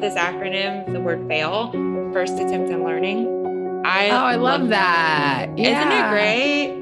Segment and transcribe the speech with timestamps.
[0.00, 1.72] This acronym, the word fail,
[2.12, 3.26] first attempt in learning.
[3.84, 5.48] I oh, I love, love that.
[5.48, 5.58] that.
[5.58, 5.80] Yeah.
[5.80, 6.78] Isn't it great?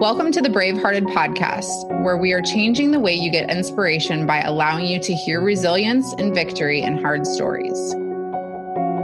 [0.00, 4.40] Welcome to the Bravehearted podcast, where we are changing the way you get inspiration by
[4.40, 7.94] allowing you to hear resilience and victory in hard stories.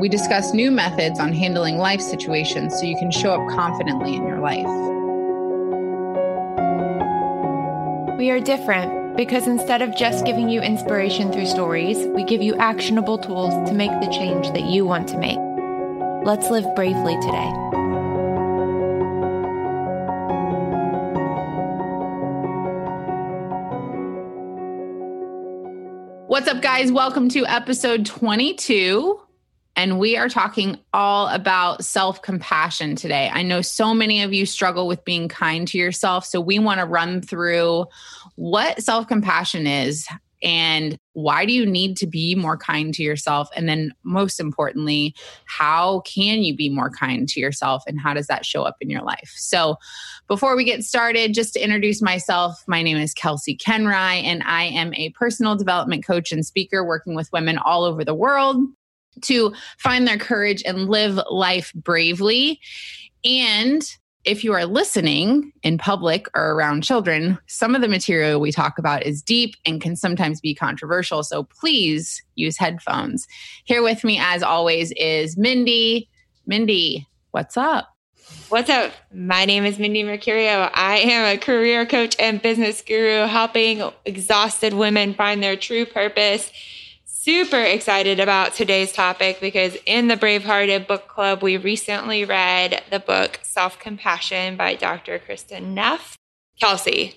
[0.00, 4.26] We discuss new methods on handling life situations so you can show up confidently in
[4.26, 4.66] your life.
[8.16, 12.54] We are different because instead of just giving you inspiration through stories, we give you
[12.54, 15.36] actionable tools to make the change that you want to make.
[16.24, 17.50] Let's live bravely today.
[26.28, 26.92] What's up, guys?
[26.92, 29.20] Welcome to episode 22
[29.78, 33.30] and we are talking all about self compassion today.
[33.32, 36.26] I know so many of you struggle with being kind to yourself.
[36.26, 37.86] So, we want to run through
[38.38, 40.06] what self compassion is
[40.44, 43.48] and why do you need to be more kind to yourself?
[43.56, 45.12] And then, most importantly,
[45.46, 48.90] how can you be more kind to yourself and how does that show up in
[48.90, 49.32] your life?
[49.34, 49.74] So,
[50.28, 54.66] before we get started, just to introduce myself, my name is Kelsea Koenreich, and I
[54.66, 58.62] am a personal development coach and speaker working with women all over the world
[59.22, 62.60] to find their courage and live life bravely.
[63.24, 63.82] And
[64.28, 68.78] if you are listening in public or around children, some of the material we talk
[68.78, 71.22] about is deep and can sometimes be controversial.
[71.22, 73.26] So please use headphones.
[73.64, 76.10] Here with me, as always, is Mindy.
[76.46, 77.88] Mindy, what's up?
[78.50, 78.92] What's up?
[79.14, 80.70] My name is Mindy Mercurio.
[80.74, 86.52] I am a career coach and business guru helping exhausted women find their true purpose
[87.28, 93.00] super excited about today's topic because in the Bravehearted Book Club, we recently read the
[93.00, 95.18] book Self Compassion by Dr.
[95.18, 96.16] Kristin Neff.
[96.58, 97.16] Kelsea,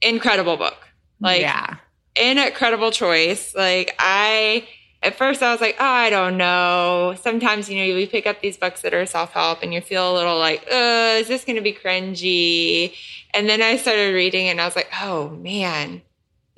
[0.00, 0.88] incredible book.
[1.20, 1.76] Like, yeah.
[2.16, 3.54] incredible choice.
[3.54, 4.66] Like, I,
[5.02, 7.14] at first, I was like, oh, I don't know.
[7.20, 10.10] Sometimes, you know, we pick up these books that are self help and you feel
[10.10, 12.94] a little like, uh, is this going to be cringy?
[13.34, 16.00] And then I started reading and I was like, oh, man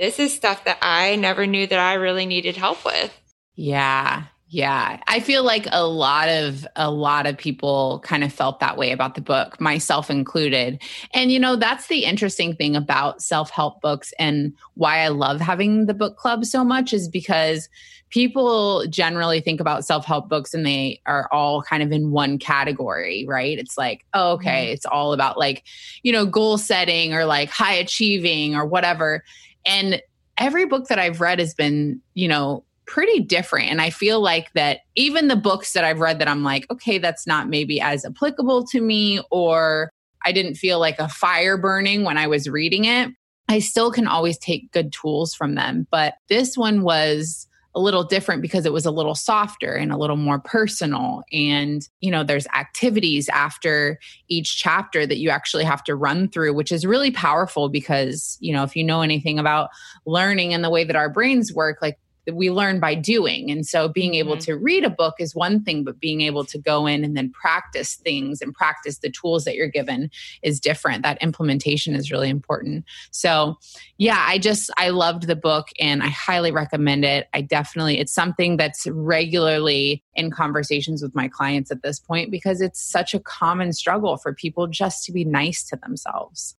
[0.02, 3.16] this is stuff that I never knew that I really needed help with.
[3.54, 4.24] Yeah.
[4.48, 5.00] Yeah.
[5.06, 8.90] I feel like a lot of a lot of people kind of felt that way
[8.90, 10.82] about the book, myself included.
[11.14, 15.86] And you know, that's the interesting thing about self-help books and why I love having
[15.86, 17.68] the book club so much is because
[18.10, 23.24] people generally think about self-help books and they are all kind of in one category,
[23.26, 23.56] right?
[23.56, 24.74] It's like, oh, okay, mm-hmm.
[24.74, 25.62] it's all about like,
[26.02, 29.22] you know, goal setting or like high achieving or whatever.
[29.64, 30.02] And
[30.38, 33.70] every book that I've read has been, you know, pretty different.
[33.70, 36.98] And I feel like that even the books that I've read that I'm like, okay,
[36.98, 39.90] that's not maybe as applicable to me, or
[40.24, 43.10] I didn't feel like a fire burning when I was reading it,
[43.48, 45.86] I still can always take good tools from them.
[45.90, 49.96] But this one was a little different because it was a little softer and a
[49.96, 51.22] little more personal.
[51.32, 56.52] And, you know, there's activities after each chapter that you actually have to run through,
[56.52, 59.70] which is really powerful because, you know, if you know anything about
[60.04, 61.98] learning and the way that our brains work, like
[62.30, 63.50] we learn by doing.
[63.50, 64.44] And so being able mm-hmm.
[64.44, 67.30] to read a book is one thing, but being able to go in and then
[67.30, 70.10] practice things and practice the tools that you're given
[70.42, 71.02] is different.
[71.02, 72.84] That implementation is really important.
[73.10, 73.56] So,
[73.98, 77.28] yeah, I just, I loved the book and I highly recommend it.
[77.34, 82.60] I definitely, it's something that's regularly in conversations with my clients at this point because
[82.60, 86.56] it's such a common struggle for people just to be nice to themselves.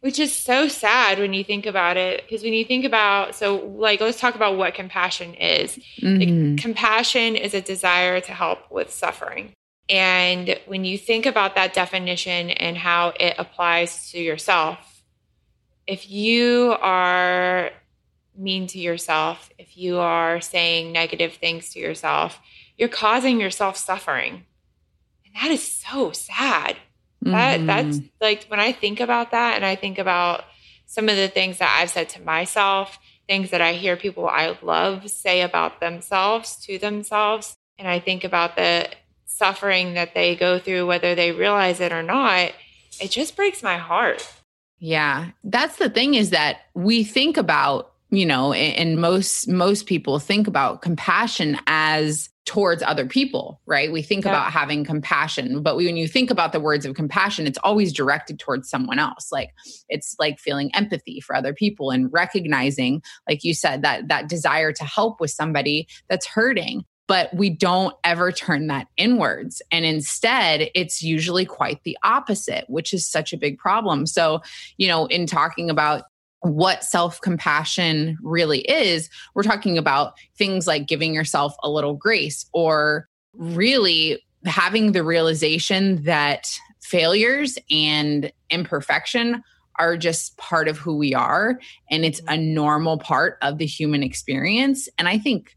[0.00, 2.22] Which is so sad when you think about it.
[2.22, 5.76] Because when you think about, so like, let's talk about what compassion is.
[6.00, 6.18] Mm-hmm.
[6.18, 9.52] Like, compassion is a desire to help with suffering.
[9.88, 15.02] And when you think about that definition and how it applies to yourself,
[15.86, 17.70] if you are
[18.36, 22.38] mean to yourself, if you are saying negative things to yourself,
[22.76, 24.44] you're causing yourself suffering.
[25.24, 26.76] And that is so sad.
[27.22, 27.66] That mm-hmm.
[27.66, 30.44] that's like when I think about that and I think about
[30.86, 34.56] some of the things that I've said to myself, things that I hear people I
[34.62, 38.88] love say about themselves to themselves, and I think about the
[39.26, 42.52] suffering that they go through whether they realize it or not,
[43.00, 44.26] it just breaks my heart.
[44.78, 45.30] Yeah.
[45.44, 50.46] That's the thing is that we think about, you know, and most most people think
[50.46, 53.92] about compassion as towards other people, right?
[53.92, 54.30] We think yeah.
[54.30, 58.38] about having compassion, but when you think about the words of compassion, it's always directed
[58.38, 59.30] towards someone else.
[59.30, 59.50] Like
[59.90, 64.72] it's like feeling empathy for other people and recognizing, like you said, that that desire
[64.72, 66.86] to help with somebody that's hurting.
[67.06, 69.60] But we don't ever turn that inwards.
[69.70, 74.06] And instead, it's usually quite the opposite, which is such a big problem.
[74.06, 74.40] So,
[74.78, 76.04] you know, in talking about
[76.40, 82.46] what self compassion really is, we're talking about things like giving yourself a little grace
[82.52, 86.50] or really having the realization that
[86.80, 89.42] failures and imperfection
[89.78, 91.58] are just part of who we are
[91.90, 92.34] and it's mm-hmm.
[92.34, 94.88] a normal part of the human experience.
[94.98, 95.56] And I think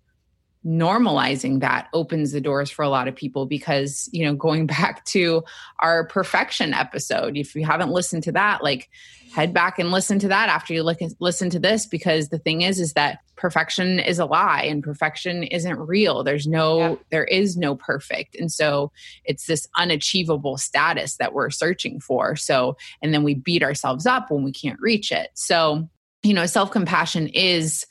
[0.65, 5.03] normalizing that opens the doors for a lot of people because you know going back
[5.05, 5.43] to
[5.79, 8.89] our perfection episode if you haven't listened to that like
[9.33, 12.61] head back and listen to that after you look listen to this because the thing
[12.61, 16.23] is is that perfection is a lie and perfection isn't real.
[16.23, 16.95] There's no yeah.
[17.09, 18.35] there is no perfect.
[18.35, 18.91] And so
[19.25, 22.35] it's this unachievable status that we're searching for.
[22.35, 25.31] So and then we beat ourselves up when we can't reach it.
[25.33, 25.89] So
[26.23, 27.85] you know self compassion is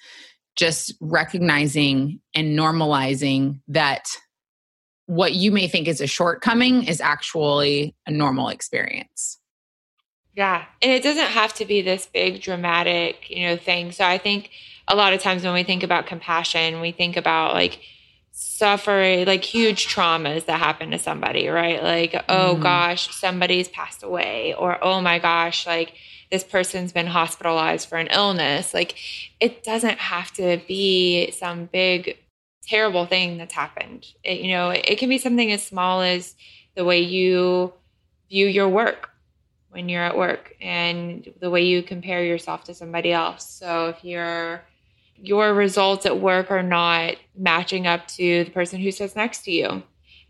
[0.56, 4.08] just recognizing and normalizing that
[5.06, 9.38] what you may think is a shortcoming is actually a normal experience.
[10.35, 10.64] Yeah.
[10.81, 13.93] And it doesn't have to be this big dramatic, you know, thing.
[13.93, 14.50] So I think
[14.87, 17.81] a lot of times when we think about compassion, we think about like
[18.32, 21.82] suffering, like huge traumas that happen to somebody, right?
[21.82, 22.62] Like, oh mm.
[22.62, 25.93] gosh, somebody's passed away, or oh my gosh, like
[26.31, 28.73] this person's been hospitalized for an illness.
[28.73, 28.97] Like
[29.41, 32.19] it doesn't have to be some big
[32.62, 34.06] terrible thing that's happened.
[34.23, 36.35] It, you know, it, it can be something as small as
[36.77, 37.73] the way you
[38.29, 39.11] view your work
[39.71, 43.49] when you're at work and the way you compare yourself to somebody else.
[43.49, 44.62] So if your
[45.17, 49.53] your results at work are not matching up to the person who sits next to
[49.53, 49.83] you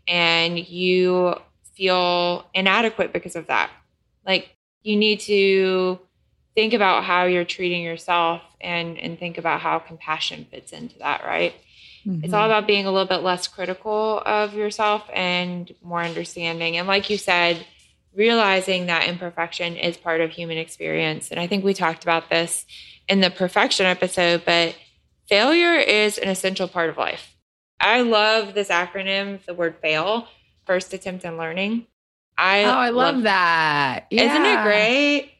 [0.07, 1.35] and you
[1.75, 3.71] feel inadequate because of that.
[4.25, 5.99] Like you need to
[6.55, 11.23] think about how you're treating yourself and and think about how compassion fits into that
[11.23, 11.55] right?
[12.05, 12.23] Mm-hmm.
[12.23, 16.77] it's all about being a little bit less critical of yourself and more understanding.
[16.77, 17.65] And like you said
[18.13, 21.31] realizing that imperfection is part of human experience.
[21.31, 22.65] And i think we talked about this
[23.07, 24.75] in the perfection episode but
[25.27, 27.35] failure is an essential part of life.
[27.79, 30.27] I love this acronym the word fail
[30.65, 31.87] first attempt in learning
[32.37, 34.07] I oh, I love, love that.
[34.09, 34.23] Yeah.
[34.23, 35.31] Isn't it great?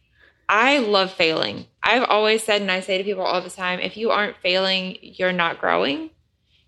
[0.48, 1.66] I love failing.
[1.82, 4.98] I've always said, and I say to people all the time, if you aren't failing,
[5.02, 6.10] you're not growing.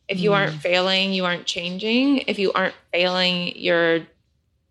[0.07, 0.35] If you mm.
[0.35, 2.19] aren't failing, you aren't changing.
[2.19, 4.07] If you aren't failing, you're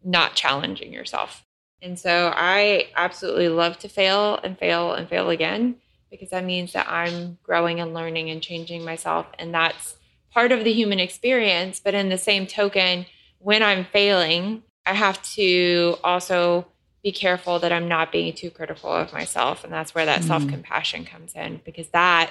[0.05, 1.45] not challenging yourself.
[1.81, 5.77] And so I absolutely love to fail and fail and fail again
[6.11, 9.27] because that means that I'm growing and learning and changing myself.
[9.39, 9.97] And that's
[10.31, 11.81] part of the human experience.
[11.85, 13.07] But in the same token,
[13.39, 16.67] when I'm failing, I have to also
[17.03, 19.65] be careful that I'm not being too critical of myself.
[19.65, 20.27] And that's where that mm.
[20.27, 22.31] self compassion comes in because that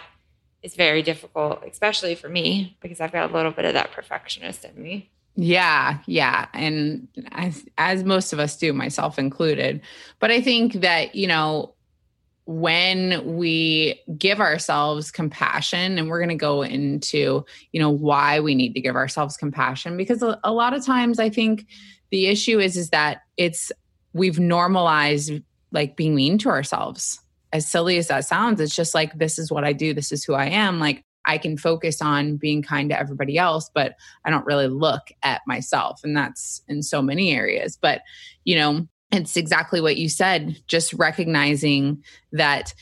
[0.64, 4.64] is very difficult, especially for me, because I've got a little bit of that perfectionist
[4.64, 5.10] in me.
[5.36, 6.48] Yeah, yeah.
[6.54, 9.82] And as, as most of us do, myself included.
[10.20, 11.74] But I think that, you know,
[12.46, 18.56] when we give ourselves compassion and we're going to go into you know why we
[18.56, 21.68] need to give ourselves compassion because a, a lot of times i think
[22.12, 23.72] the issue is is that it's
[24.14, 25.34] we've normalized
[25.72, 27.20] like being mean to ourselves.
[27.54, 30.24] As silly as that sounds it's just like this is what i do this is
[30.24, 30.80] who i am.
[30.80, 33.94] Like i can focus on being kind to everybody else but
[34.26, 37.78] i don't really look at myself and that's in so many areas.
[37.82, 38.02] But
[38.44, 42.74] you know it's exactly what you said just recognizing that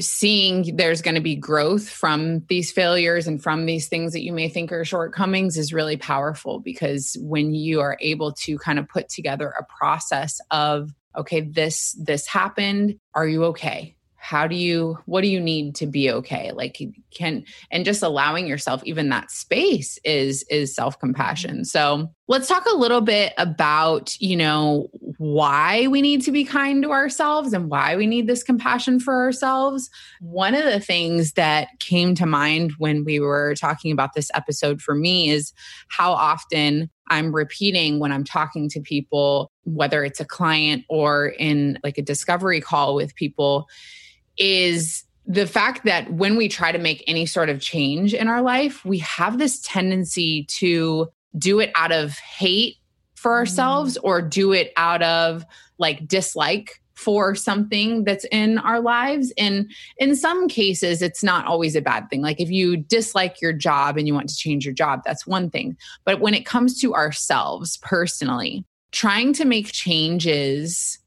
[0.00, 4.32] seeing there's going to be growth from these failures and from these things that you
[4.32, 8.88] may think are shortcomings is really powerful because when you are able to kind of
[8.88, 12.98] put together a process of okay this this happened.
[13.14, 16.50] Are you okay how do you what do you need to be okay?
[16.52, 16.80] Like
[17.14, 21.56] can and just allowing yourself even that space is is self-compassion.
[21.56, 21.64] Mm-hmm.
[21.64, 24.88] So let's talk a little bit about you know
[25.18, 29.12] why we need to be kind to ourselves and why we need this compassion for
[29.12, 29.90] ourselves.
[30.22, 34.80] One of the things that came to mind when we were talking about this episode
[34.80, 35.52] for me is
[35.88, 41.78] how often I'm repeating when I'm talking to people, whether it's a client or in
[41.84, 43.68] like a discovery call with people,
[44.36, 48.42] is the fact that when we try to make any sort of change in our
[48.42, 52.76] life, we have this tendency to do it out of hate
[53.14, 53.36] for mm.
[53.36, 55.44] ourselves or do it out of
[55.78, 59.32] like dislike for something that's in our lives.
[59.36, 62.22] And in some cases, it's not always a bad thing.
[62.22, 65.50] Like if you dislike your job and you want to change your job, that's one
[65.50, 65.76] thing.
[66.04, 70.98] But when it comes to ourselves personally, trying to make changes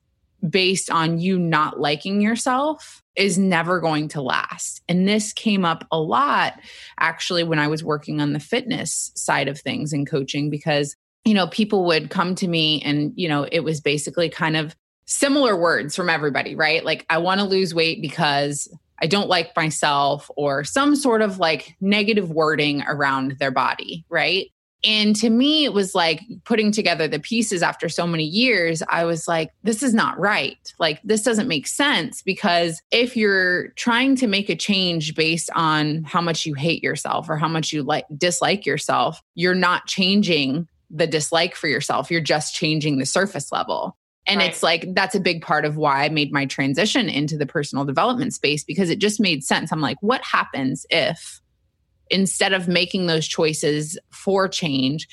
[0.47, 4.81] based on you not liking yourself is never going to last.
[4.87, 6.53] And this came up a lot
[6.99, 10.95] actually when I was working on the fitness side of things and coaching because
[11.25, 14.75] you know people would come to me and you know it was basically kind of
[15.07, 16.85] similar words from everybody, right?
[16.85, 18.67] Like, I want to lose weight because
[19.01, 24.47] I don't like myself, or some sort of like negative wording around their body, right?
[24.87, 28.81] And to me, it was like putting together the pieces after so many years.
[28.87, 30.57] I was like, this is not right.
[30.79, 36.05] Like, this doesn't make sense because if you're trying to make a change based on
[36.05, 40.69] how much you hate yourself or how much you like dislike yourself, you're not changing
[40.89, 42.09] the dislike for yourself.
[42.09, 43.97] You're just changing the surface level.
[44.25, 44.49] And right.
[44.49, 47.83] it's like, that's a big part of why I made my transition into the personal
[47.83, 49.73] development space because it just made sense.
[49.73, 51.41] I'm like, what happens if
[52.09, 55.07] instead of making those choices for change,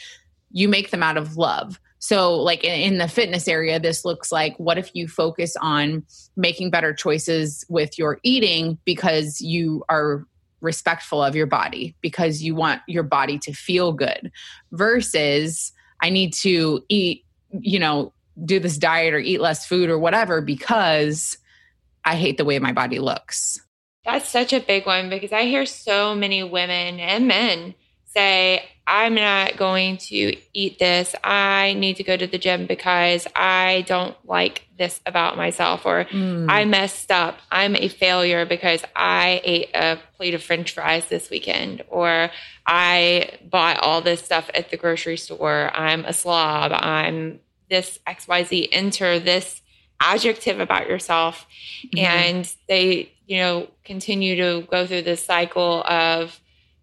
[0.50, 1.80] you make them out of love?
[1.98, 6.04] So, like in the fitness area, this looks like what if you focus on
[6.36, 10.26] making better choices with your eating because you are
[10.60, 14.30] respectful of your body, because you want your body to feel good,
[14.72, 15.72] versus
[16.02, 18.12] I need to eat, you know,
[18.44, 21.38] do this diet or eat less food or whatever because
[22.04, 23.63] I hate the way my body looks.
[24.04, 29.14] That's such a big one because I hear so many women and men say, I'm
[29.14, 31.14] not going to eat this.
[31.24, 36.04] I need to go to the gym because I don't like this about myself, or
[36.04, 36.46] mm.
[36.50, 37.38] I messed up.
[37.50, 42.30] I'm a failure because I ate a plate of french fries this weekend, or
[42.66, 45.70] I bought all this stuff at the grocery store.
[45.74, 46.72] I'm a slob.
[46.74, 49.62] I'm this XYZ, enter this
[50.00, 51.46] adjective about yourself.
[51.86, 52.04] Mm-hmm.
[52.04, 56.38] And they, you know, continue to go through this cycle of,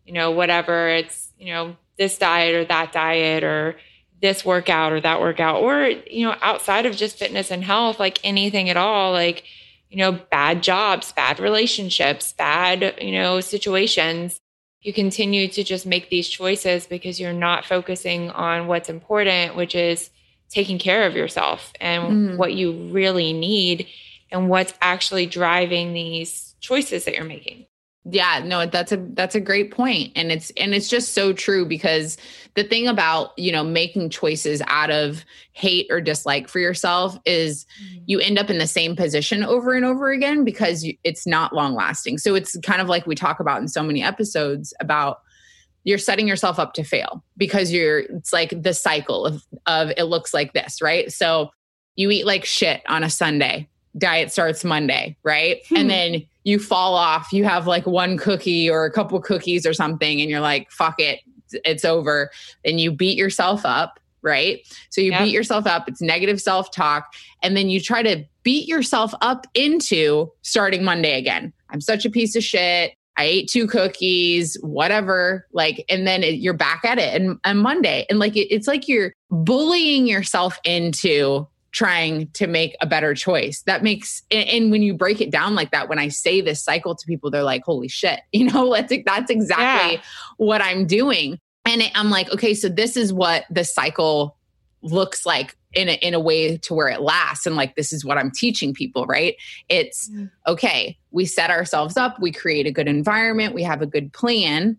[0.05, 3.77] you know, whatever it's, you know, this diet or that diet or
[4.21, 8.19] this workout or that workout, or, you know, outside of just fitness and health, like
[8.23, 9.43] anything at all, like,
[9.89, 14.39] you know, bad jobs, bad relationships, bad, you know, situations.
[14.81, 19.75] You continue to just make these choices because you're not focusing on what's important, which
[19.75, 20.09] is
[20.49, 22.37] taking care of yourself and mm.
[22.37, 23.87] what you really need
[24.31, 27.65] and what's actually driving these choices that you're making.
[28.03, 31.67] Yeah, no, that's a that's a great point and it's and it's just so true
[31.67, 32.17] because
[32.55, 37.67] the thing about, you know, making choices out of hate or dislike for yourself is
[37.83, 38.01] mm.
[38.07, 41.75] you end up in the same position over and over again because it's not long
[41.75, 42.17] lasting.
[42.17, 45.19] So it's kind of like we talk about in so many episodes about
[45.83, 50.05] you're setting yourself up to fail because you're it's like the cycle of of it
[50.05, 51.11] looks like this, right?
[51.11, 51.51] So
[51.95, 53.67] you eat like shit on a Sunday.
[53.97, 55.61] Diet starts Monday, right?
[55.69, 55.77] Hmm.
[55.77, 57.31] And then you fall off.
[57.31, 60.95] You have like one cookie or a couple cookies or something and you're like fuck
[60.99, 61.19] it,
[61.65, 62.31] it's over.
[62.65, 64.61] And you beat yourself up, right?
[64.89, 65.23] So you yep.
[65.23, 70.31] beat yourself up, it's negative self-talk and then you try to beat yourself up into
[70.41, 71.53] starting Monday again.
[71.69, 72.93] I'm such a piece of shit.
[73.17, 75.45] I ate two cookies, whatever.
[75.51, 78.05] Like, and then it, you're back at it and on Monday.
[78.09, 83.61] And like, it, it's like you're bullying yourself into trying to make a better choice.
[83.63, 86.95] That makes, and, when you break it down like that, when I say this cycle
[86.95, 90.01] to people, they're like, holy shit, you know, that's, that's exactly yeah.
[90.37, 91.39] what I'm doing.
[91.65, 94.37] And I'm like, okay, so this is what the cycle
[94.81, 98.03] looks like in a, in a way to where it lasts and like this is
[98.03, 99.35] what i'm teaching people right
[99.69, 100.29] it's mm.
[100.47, 104.77] okay we set ourselves up we create a good environment we have a good plan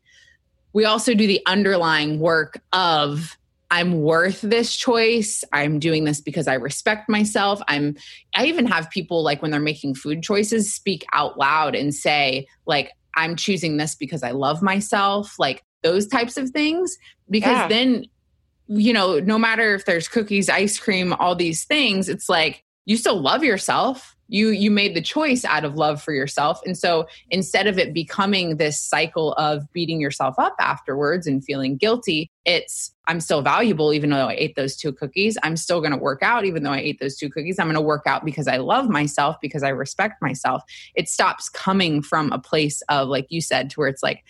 [0.72, 3.38] we also do the underlying work of
[3.72, 7.96] i'm worth this choice i'm doing this because i respect myself i'm
[8.36, 12.46] i even have people like when they're making food choices speak out loud and say
[12.66, 16.96] like i'm choosing this because i love myself like those types of things
[17.28, 17.66] because yeah.
[17.66, 18.04] then
[18.68, 22.96] you know, no matter if there's cookies, ice cream, all these things, it's like you
[22.96, 24.16] still love yourself.
[24.32, 26.60] You you made the choice out of love for yourself.
[26.64, 31.76] And so instead of it becoming this cycle of beating yourself up afterwards and feeling
[31.76, 35.36] guilty, it's I'm still valuable even though I ate those two cookies.
[35.42, 37.58] I'm still going to work out even though I ate those two cookies.
[37.58, 40.62] I'm going to work out because I love myself, because I respect myself.
[40.94, 44.24] It stops coming from a place of like you said to where it's like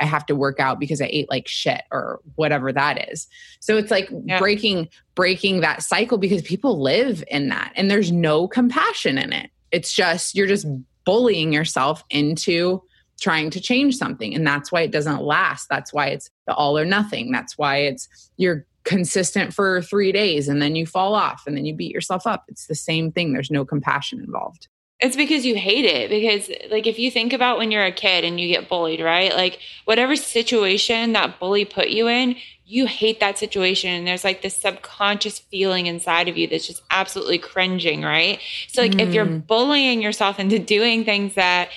[0.00, 3.26] I have to work out because I ate like shit or whatever that is.
[3.60, 4.38] So it's like yeah.
[4.38, 9.50] breaking breaking that cycle because people live in that and there's no compassion in it.
[9.70, 10.66] It's just you're just
[11.04, 12.82] bullying yourself into
[13.20, 15.68] trying to change something and that's why it doesn't last.
[15.68, 17.32] That's why it's the all or nothing.
[17.32, 21.66] That's why it's you're consistent for three days and then you fall off and then
[21.66, 22.44] you beat yourself up.
[22.48, 23.32] It's the same thing.
[23.32, 24.68] There's no compassion involved.
[25.00, 26.10] It's because you hate it.
[26.10, 29.32] Because, like, if you think about when you're a kid and you get bullied, right?
[29.32, 32.36] Like, whatever situation that bully put you in,
[32.66, 33.90] you hate that situation.
[33.90, 38.40] And there's like this subconscious feeling inside of you that's just absolutely cringing, right?
[38.68, 39.00] So, like, mm.
[39.00, 39.46] if you're mm.
[39.46, 41.70] bullying yourself into doing things that,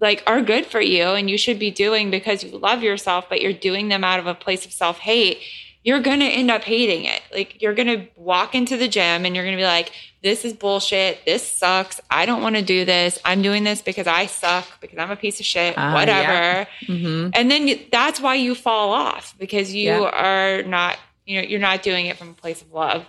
[0.00, 3.40] like are good for you and you should be doing because you love yourself but
[3.40, 5.40] you're doing them out of a place of self-hate
[5.84, 7.22] you're going to end up hating it.
[7.32, 9.92] Like you're going to walk into the gym and you're going to be like,
[10.22, 11.24] this is bullshit.
[11.24, 12.00] This sucks.
[12.10, 13.18] I don't want to do this.
[13.24, 16.32] I'm doing this because I suck, because I'm a piece of shit, uh, whatever.
[16.32, 16.66] Yeah.
[16.86, 17.30] Mm-hmm.
[17.32, 20.10] And then you, that's why you fall off because you yeah.
[20.10, 23.06] are not, you know, you're not doing it from a place of love.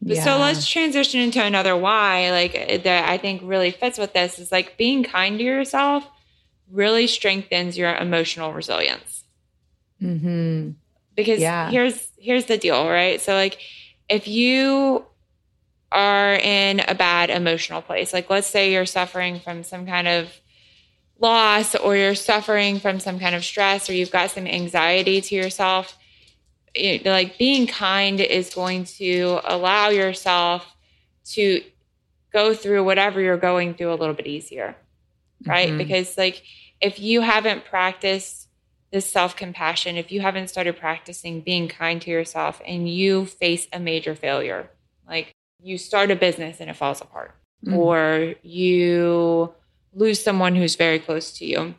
[0.00, 0.22] Yeah.
[0.22, 4.50] So let's transition into another why, like that I think really fits with this is
[4.50, 6.08] like being kind to yourself
[6.70, 9.24] really strengthens your emotional resilience.
[10.00, 10.70] Mm-hmm
[11.14, 11.70] because yeah.
[11.70, 13.20] here's here's the deal, right?
[13.20, 13.58] So like
[14.08, 15.04] if you
[15.90, 20.28] are in a bad emotional place, like let's say you're suffering from some kind of
[21.18, 25.34] loss or you're suffering from some kind of stress or you've got some anxiety to
[25.34, 25.96] yourself,
[26.74, 30.66] it, like being kind is going to allow yourself
[31.24, 31.62] to
[32.32, 34.74] go through whatever you're going through a little bit easier.
[35.46, 35.68] Right?
[35.68, 35.78] Mm-hmm.
[35.78, 36.42] Because like
[36.80, 38.41] if you haven't practiced
[38.92, 43.66] this self compassion, if you haven't started practicing being kind to yourself and you face
[43.72, 44.70] a major failure,
[45.08, 47.34] like you start a business and it falls apart,
[47.66, 47.74] mm.
[47.74, 49.52] or you
[49.94, 51.74] lose someone who's very close to you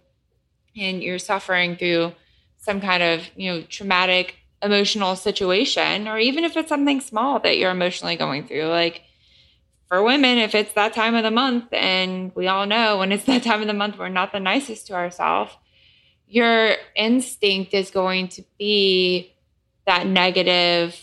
[0.75, 2.13] and you're suffering through
[2.57, 7.57] some kind of, you know, traumatic emotional situation, or even if it's something small that
[7.57, 9.03] you're emotionally going through, like
[9.87, 13.25] for women, if it's that time of the month, and we all know when it's
[13.25, 15.53] that time of the month, we're not the nicest to ourselves
[16.33, 19.31] your instinct is going to be
[19.85, 20.99] that negative,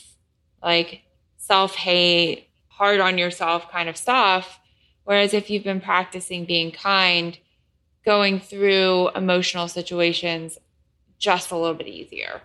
[0.60, 1.02] like
[1.36, 4.58] self hate, hard on yourself kind of stuff.
[5.04, 7.38] Whereas if you've been practicing being kind,
[8.04, 10.58] going through emotional situations
[11.20, 12.40] just a little bit easier.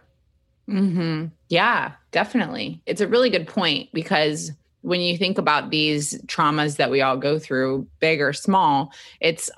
[0.69, 1.27] Mm-hmm.
[1.49, 2.83] Yeah, definitely.
[2.85, 7.17] It's a really good point because when you think about these traumas that we all
[7.17, 9.49] go through, big or small, it's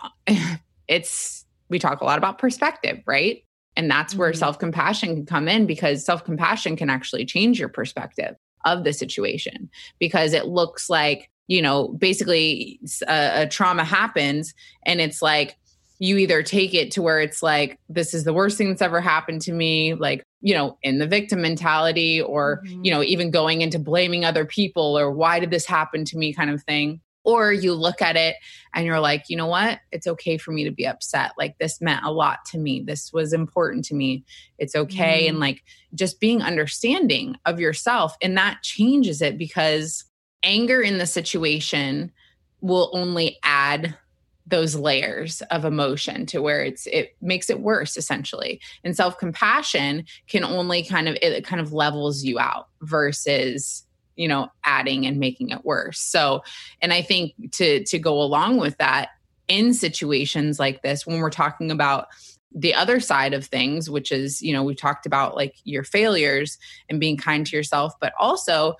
[0.88, 3.44] it's we talk a lot about perspective, right?
[3.76, 4.40] And that's where mm-hmm.
[4.40, 8.94] self compassion can come in because self compassion can actually change your perspective of the
[8.94, 14.54] situation because it looks like, you know, basically a, a trauma happens
[14.86, 15.58] and it's like,
[16.00, 19.02] you either take it to where it's like this is the worst thing that's ever
[19.02, 22.84] happened to me like you know in the victim mentality or mm-hmm.
[22.86, 26.34] you know even going into blaming other people or why did this happen to me
[26.34, 28.38] kind of thing or you look at it
[28.74, 29.80] and you're like, you know what?
[29.92, 31.34] It's okay for me to be upset.
[31.38, 32.82] Like, this meant a lot to me.
[32.82, 34.24] This was important to me.
[34.58, 35.26] It's okay.
[35.26, 35.30] Mm.
[35.30, 35.62] And like,
[35.94, 38.16] just being understanding of yourself.
[38.22, 40.06] And that changes it because
[40.42, 42.14] anger in the situation
[42.62, 43.98] will only add
[44.46, 50.46] those layers of emotion to where it's it makes it worse essentially and self-compassion can
[50.46, 53.84] only kind of it kind of levels you out versus
[54.18, 56.00] you know adding and making it worse.
[56.00, 56.44] So
[56.82, 59.10] and i think to to go along with that
[59.48, 62.08] in situations like this when we're talking about
[62.54, 66.58] the other side of things which is you know we talked about like your failures
[66.90, 68.76] and being kind to yourself but also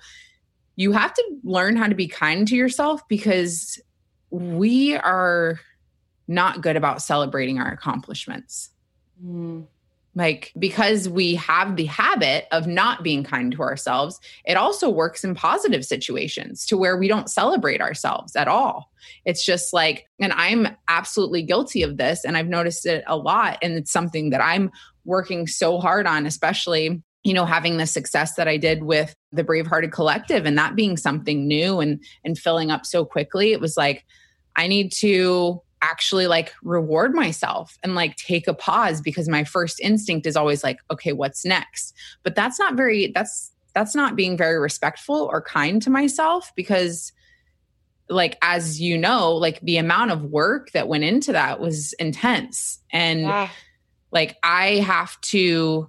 [0.76, 3.80] you have to learn how to be kind to yourself because
[4.30, 5.58] we are
[6.28, 8.70] not good about celebrating our accomplishments.
[9.24, 9.66] Mm
[10.18, 15.22] like because we have the habit of not being kind to ourselves it also works
[15.24, 18.90] in positive situations to where we don't celebrate ourselves at all.
[19.24, 23.58] It's just like and i'm absolutely guilty of this and i've noticed it a lot
[23.62, 24.70] and it's something that i'm
[25.04, 29.44] working so hard on especially you know having the success that i did with the
[29.44, 33.52] bravehearted collective and that being something new and and filling up so quickly.
[33.52, 34.04] It was like
[34.56, 39.80] i need to actually like reward myself and like take a pause because my first
[39.80, 44.36] instinct is always like okay what's next but that's not very that's that's not being
[44.36, 47.12] very respectful or kind to myself because
[48.08, 52.78] like as you know like the amount of work that went into that was intense
[52.90, 53.48] and yeah.
[54.10, 55.88] like i have to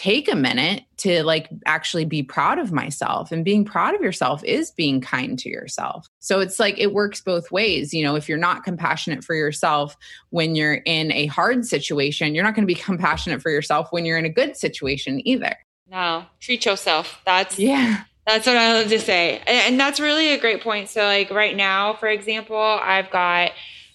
[0.00, 4.42] take a minute to like actually be proud of myself and being proud of yourself
[4.44, 6.08] is being kind to yourself.
[6.20, 9.98] So it's like it works both ways you know if you're not compassionate for yourself
[10.30, 14.06] when you're in a hard situation you're not going to be compassionate for yourself when
[14.06, 15.54] you're in a good situation either.
[15.86, 17.20] No treat yourself.
[17.26, 18.04] That's yeah.
[18.26, 19.42] that's what i love to say.
[19.46, 20.88] And that's really a great point.
[20.88, 23.50] So like right now for example i've got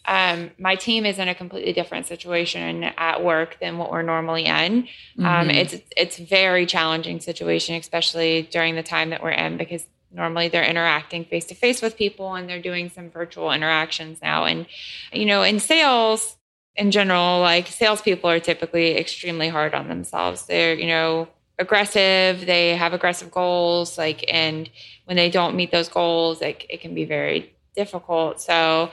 [0.07, 4.45] um, my team is in a completely different situation at work than what we're normally
[4.45, 4.53] in.
[4.53, 4.87] Um,
[5.17, 5.25] mm-hmm.
[5.25, 10.47] Um, it's it's very challenging situation, especially during the time that we're in, because normally
[10.47, 14.45] they're interacting face to face with people and they're doing some virtual interactions now.
[14.45, 14.65] And
[15.11, 16.37] you know, in sales
[16.75, 20.45] in general, like salespeople are typically extremely hard on themselves.
[20.45, 22.45] They're you know aggressive.
[22.45, 24.69] They have aggressive goals, like and
[25.05, 28.41] when they don't meet those goals, like it can be very difficult.
[28.41, 28.91] So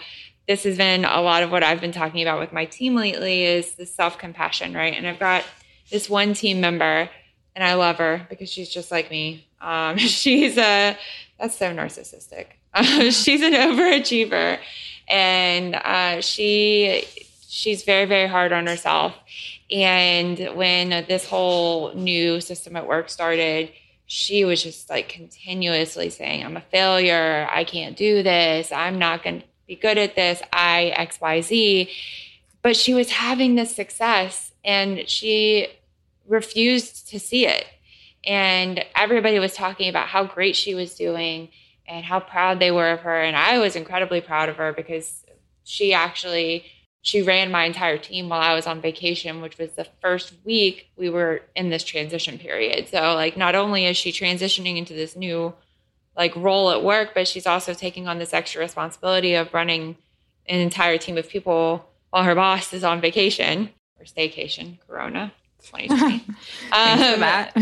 [0.49, 3.45] this has been a lot of what I've been talking about with my team lately
[3.45, 4.95] is the self compassion, right?
[4.95, 5.45] And I've got
[5.91, 7.09] this one team member,
[7.55, 9.47] and I love her because she's just like me.
[9.61, 10.97] Um, she's a
[11.39, 12.47] that's so narcissistic.
[12.75, 14.59] Uh, she's an overachiever,
[15.09, 17.05] and uh, she
[17.49, 19.15] she's very very hard on herself.
[19.71, 23.73] And when this whole new system at work started,
[24.07, 27.49] she was just like continuously saying, I'm a failure.
[27.51, 28.71] I can't do this.
[28.71, 30.43] I'm not going to be good at this.
[30.53, 31.89] I, XYZ.
[32.63, 35.69] But she was having this success and she
[36.27, 37.67] refused to see it.
[38.25, 41.49] And everybody was talking about how great she was doing
[41.89, 43.21] and how proud they were of her.
[43.21, 45.25] And I was incredibly proud of her because
[45.65, 46.65] she actually
[47.05, 50.89] she ran my entire team while I was on vacation, which was the first week
[50.97, 52.89] we were in this transition period.
[52.89, 55.53] So like not only is she transitioning into this new
[56.17, 59.97] like role at work, but she's also taking on this extra responsibility of running
[60.47, 66.19] an entire team of people while her boss is on vacation or staycation, Corona 2020.
[66.71, 67.57] Thanks um, for that.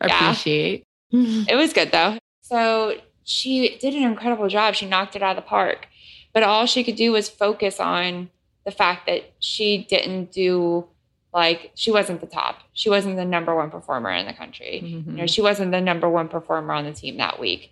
[0.00, 0.84] Appreciate.
[1.10, 1.44] Yeah.
[1.48, 2.18] it was good though.
[2.42, 4.74] So she did an incredible job.
[4.74, 5.88] She knocked it out of the park.
[6.32, 8.30] But all she could do was focus on
[8.64, 10.86] the fact that she didn't do
[11.32, 12.60] like she wasn't the top.
[12.72, 14.80] She wasn't the number one performer in the country.
[14.82, 15.10] Mm-hmm.
[15.10, 17.70] You know, she wasn't the number one performer on the team that week.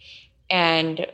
[0.51, 1.07] And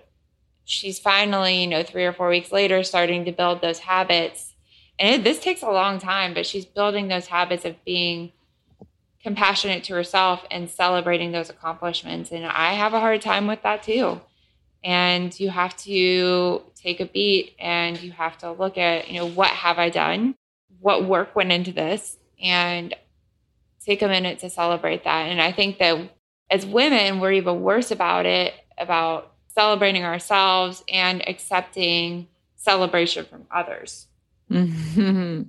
[0.65, 4.55] she's finally, you know, three or four weeks later starting to build those habits.
[4.99, 8.33] And it, this takes a long time, but she's building those habits of being
[9.23, 12.31] compassionate to herself and celebrating those accomplishments.
[12.31, 14.21] And I have a hard time with that too
[14.83, 19.29] and you have to take a beat and you have to look at you know
[19.29, 20.35] what have i done
[20.81, 22.95] what work went into this and
[23.85, 25.99] take a minute to celebrate that and i think that
[26.51, 34.07] as women we're even worse about it about celebrating ourselves and accepting celebration from others.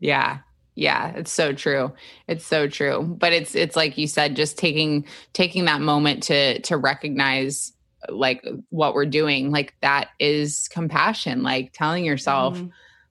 [0.00, 0.38] Yeah.
[0.74, 1.10] Yeah.
[1.10, 1.92] It's so true.
[2.26, 3.02] It's so true.
[3.02, 7.72] But it's it's like you said just taking taking that moment to to recognize
[8.08, 11.42] like what we're doing like that is compassion.
[11.42, 12.68] Like telling yourself mm-hmm.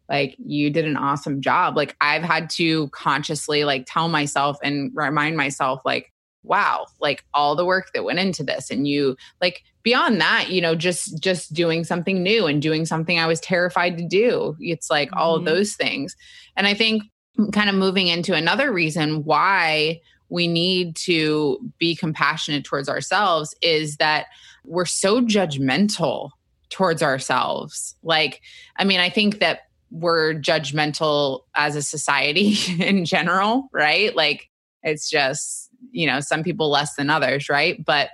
[0.09, 1.77] like you did an awesome job.
[1.77, 6.11] Like i've had to consciously like tell myself and remind myself like
[6.43, 10.61] wow like all the work that went into this and you like beyond that you
[10.61, 14.89] know just just doing something new and doing something i was terrified to do it's
[14.89, 15.19] like mm-hmm.
[15.19, 15.55] all of mm-hmm.
[15.55, 16.15] those things
[16.55, 17.03] and i think
[17.51, 19.99] kind of moving into another reason why
[20.29, 24.27] we need to be compassionate towards ourselves is that
[24.63, 26.31] we're so judgmental
[26.69, 27.95] towards ourselves.
[28.03, 28.41] Like,
[28.77, 34.15] I mean, I think that we're judgmental as a society in general, right?
[34.15, 34.49] Like,
[34.83, 37.83] it's just, you know, some people less than others, right?
[37.83, 38.09] But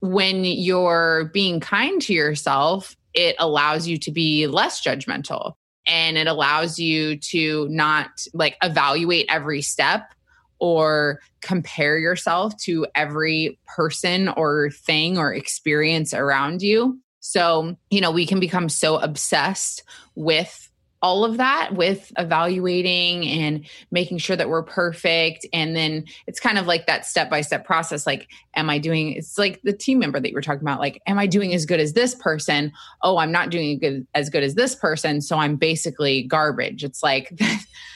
[0.00, 5.54] when you're being kind to yourself, it allows you to be less judgmental
[5.86, 10.12] and it allows you to not like evaluate every step
[10.60, 17.00] or compare yourself to every person or thing or experience around you.
[17.20, 19.82] So, you know, we can become so obsessed
[20.14, 20.67] with
[21.00, 25.46] all of that with evaluating and making sure that we're perfect.
[25.52, 29.12] And then it's kind of like that step by step process like am i doing
[29.12, 31.66] it's like the team member that you were talking about like am i doing as
[31.66, 32.72] good as this person?
[33.02, 36.84] Oh i'm not doing good, as good as this person so i'm basically garbage.
[36.84, 37.38] It's like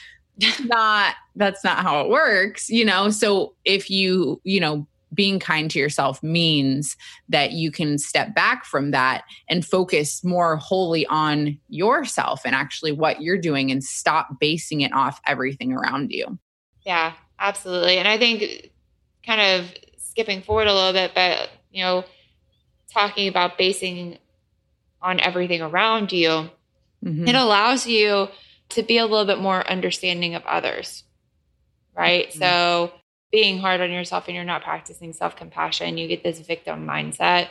[0.61, 3.11] not that's not how it works you know?
[3.11, 6.97] So if you you know being kind to yourself means
[7.29, 12.93] that you can step back from that and focus more wholly on yourself and actually
[12.93, 16.39] what you're doing and stop basing it off everything around you
[16.85, 18.71] yeah absolutely and i think
[19.27, 22.05] kind of skipping forward a little bit but you know
[22.93, 24.19] talking about basing
[25.01, 26.29] on everything around you
[27.05, 27.27] mm-hmm.
[27.27, 28.29] it allows you
[28.73, 31.05] to be a little bit more understanding of others,
[31.95, 32.29] right?
[32.31, 32.39] Mm-hmm.
[32.39, 32.93] So,
[33.33, 37.49] being hard on yourself and you're not practicing self compassion, you get this victim mindset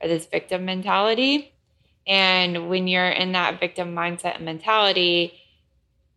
[0.00, 1.52] or this victim mentality.
[2.06, 5.34] And when you're in that victim mindset and mentality,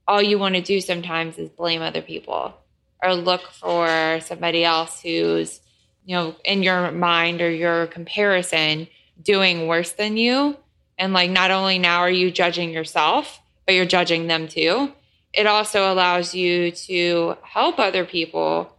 [0.08, 2.54] all you want to do sometimes is blame other people
[3.04, 5.60] or look for somebody else who's,
[6.06, 8.88] you know, in your mind or your comparison
[9.22, 10.56] doing worse than you.
[10.98, 14.94] And like, not only now are you judging yourself, but you're judging them too.
[15.34, 18.74] It also allows you to help other people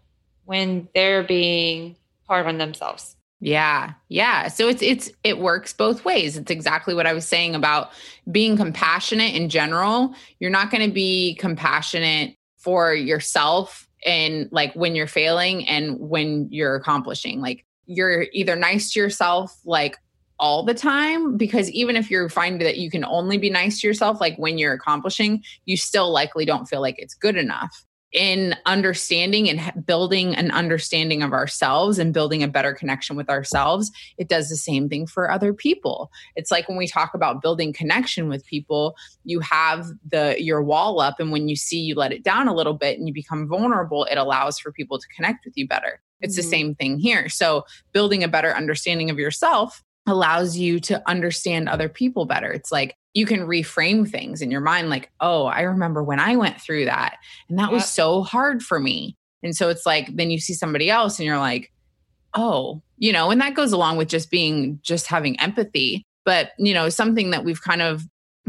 [0.52, 1.96] when they're being
[2.28, 3.16] hard on themselves.
[3.40, 3.94] Yeah.
[4.10, 4.48] Yeah.
[4.48, 6.36] So it's it's it works both ways.
[6.36, 7.90] It's exactly what I was saying about
[8.30, 10.14] being compassionate in general.
[10.40, 16.48] You're not going to be compassionate for yourself and like when you're failing and when
[16.50, 17.40] you're accomplishing.
[17.40, 19.96] Like you're either nice to yourself like
[20.38, 23.86] all the time because even if you're finding that you can only be nice to
[23.86, 28.54] yourself like when you're accomplishing, you still likely don't feel like it's good enough in
[28.66, 34.28] understanding and building an understanding of ourselves and building a better connection with ourselves, it
[34.28, 36.10] does the same thing for other people.
[36.36, 38.94] It's like when we talk about building connection with people,
[39.24, 42.54] you have the your wall up and when you see you let it down a
[42.54, 46.00] little bit and you become vulnerable, it allows for people to connect with you better.
[46.20, 46.42] It's mm-hmm.
[46.42, 47.28] the same thing here.
[47.28, 52.50] So, building a better understanding of yourself allows you to understand other people better.
[52.50, 56.36] It's like you can reframe things in your mind like, oh, I remember when I
[56.36, 59.16] went through that and that was so hard for me.
[59.42, 61.72] And so it's like, then you see somebody else and you're like,
[62.34, 66.04] oh, you know, and that goes along with just being, just having empathy.
[66.24, 68.04] But, you know, something that we've kind of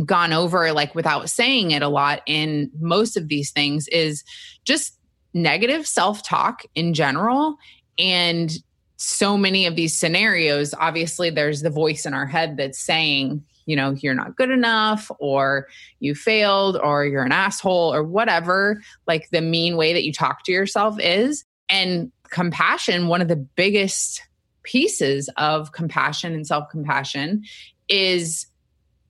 [0.06, 4.24] gone over like without saying it a lot in most of these things is
[4.63, 4.98] just
[5.34, 7.58] negative self talk in general.
[8.00, 8.52] And
[8.97, 13.75] so many of these scenarios, obviously, there's the voice in our head that's saying, you
[13.75, 15.67] know, you're not good enough or
[15.99, 20.43] you failed or you're an asshole or whatever, like the mean way that you talk
[20.43, 21.45] to yourself is.
[21.69, 24.21] And compassion, one of the biggest
[24.63, 27.43] pieces of compassion and self compassion
[27.89, 28.47] is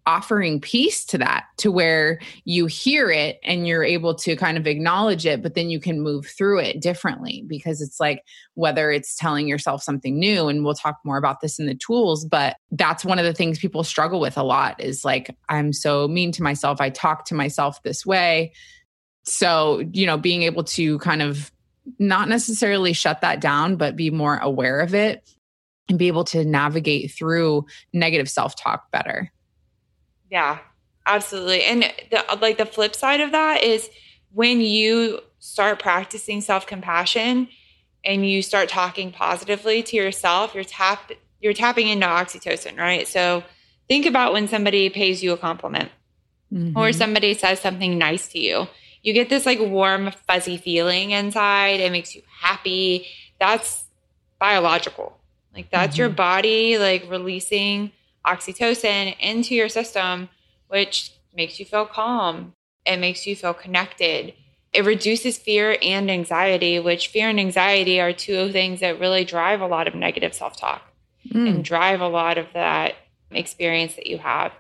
[0.05, 4.67] offering peace to that to where you hear it and you're able to kind of
[4.67, 8.23] acknowledge it but then you can move through it differently because it's like
[8.55, 12.25] whether it's telling yourself something new and we'll talk more about this in the tools
[12.25, 16.07] but that's one of the things people struggle with a lot is like I'm so
[16.07, 16.81] mean to myself.
[16.81, 18.53] I talk to myself this way.
[19.23, 21.51] So you know being able to kind of
[21.99, 25.29] not necessarily shut that down but be more aware of it
[25.89, 29.32] and be able to navigate through negative self-talk better
[30.33, 30.57] yeah,
[31.05, 31.61] absolutely.
[31.61, 33.87] And the, like the flip side of that is
[34.31, 37.47] when you start practicing self compassion
[38.03, 43.07] and you start talking positively to yourself, you're tap you're tapping into oxytocin, right?
[43.07, 43.43] So
[43.87, 45.91] think about when somebody pays you a compliment
[46.51, 46.75] mm-hmm.
[46.75, 48.67] or somebody says something nice to you.
[49.03, 51.79] You get this like warm, fuzzy feeling inside.
[51.79, 53.05] It makes you happy.
[53.39, 53.85] That's
[54.39, 55.15] biological.
[55.53, 55.99] Like that's mm-hmm.
[55.99, 57.91] your body like releasing
[58.25, 60.29] oxytocin into your system,
[60.67, 62.53] which makes you feel calm.
[62.86, 64.33] It makes you feel connected.
[64.73, 69.23] It reduces fear and anxiety, which fear and anxiety are two of things that really
[69.23, 70.81] drive a lot of negative self talk
[71.29, 71.47] mm.
[71.47, 72.95] and drive a lot of that
[73.31, 74.51] experience that you have.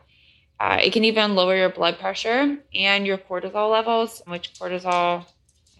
[0.59, 5.25] Uh, it can even lower your blood pressure and your cortisol levels, which cortisol,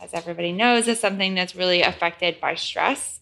[0.02, 3.20] as everybody knows, is something that's really affected by stress.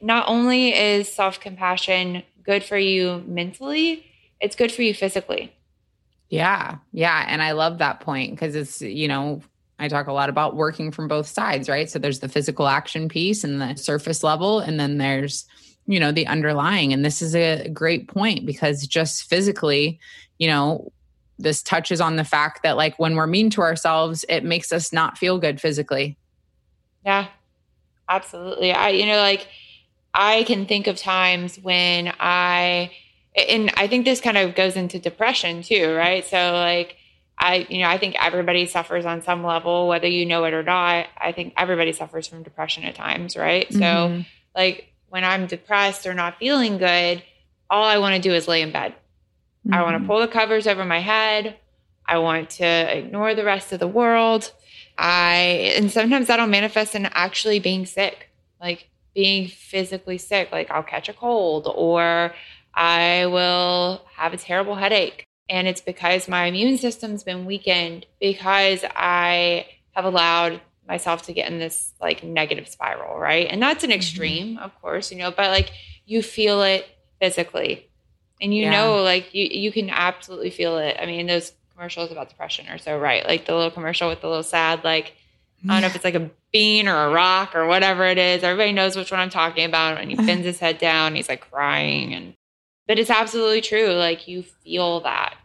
[0.00, 4.06] Not only is self compassion good for you mentally,
[4.40, 5.54] it's good for you physically.
[6.28, 6.78] Yeah.
[6.92, 7.24] Yeah.
[7.28, 9.42] And I love that point because it's, you know,
[9.78, 11.90] I talk a lot about working from both sides, right?
[11.90, 15.46] So there's the physical action piece and the surface level, and then there's,
[15.86, 16.92] you know, the underlying.
[16.92, 19.98] And this is a great point because just physically,
[20.38, 20.92] you know,
[21.38, 24.92] this touches on the fact that like when we're mean to ourselves, it makes us
[24.92, 26.18] not feel good physically.
[27.04, 27.28] Yeah.
[28.08, 28.72] Absolutely.
[28.72, 29.48] I, you know, like,
[30.12, 32.90] I can think of times when I,
[33.36, 36.24] and I think this kind of goes into depression too, right?
[36.26, 36.96] So, like,
[37.38, 40.62] I, you know, I think everybody suffers on some level, whether you know it or
[40.62, 41.06] not.
[41.16, 43.66] I think everybody suffers from depression at times, right?
[43.68, 43.78] Mm-hmm.
[43.78, 47.22] So, like, when I'm depressed or not feeling good,
[47.70, 48.92] all I want to do is lay in bed.
[49.66, 49.74] Mm-hmm.
[49.74, 51.56] I want to pull the covers over my head.
[52.06, 54.52] I want to ignore the rest of the world.
[54.98, 58.28] I, and sometimes that'll manifest in actually being sick.
[58.60, 62.34] Like, being physically sick, like I'll catch a cold or
[62.74, 65.26] I will have a terrible headache.
[65.48, 71.50] And it's because my immune system's been weakened because I have allowed myself to get
[71.50, 73.46] in this like negative spiral, right?
[73.50, 73.96] And that's an mm-hmm.
[73.96, 74.64] extreme, mm-hmm.
[74.64, 75.70] of course, you know, but like
[76.06, 76.86] you feel it
[77.20, 77.88] physically.
[78.40, 78.70] And you yeah.
[78.70, 80.96] know, like you you can absolutely feel it.
[80.98, 83.26] I mean, those commercials about depression are so right.
[83.26, 85.14] Like the little commercial with the little sad, like
[85.68, 88.42] I don't know if it's like a bean or a rock or whatever it is.
[88.42, 90.00] Everybody knows which one I'm talking about.
[90.00, 92.14] And he bends his head down, he's like crying.
[92.14, 92.34] And
[92.86, 93.92] but it's absolutely true.
[93.92, 95.36] Like you feel that.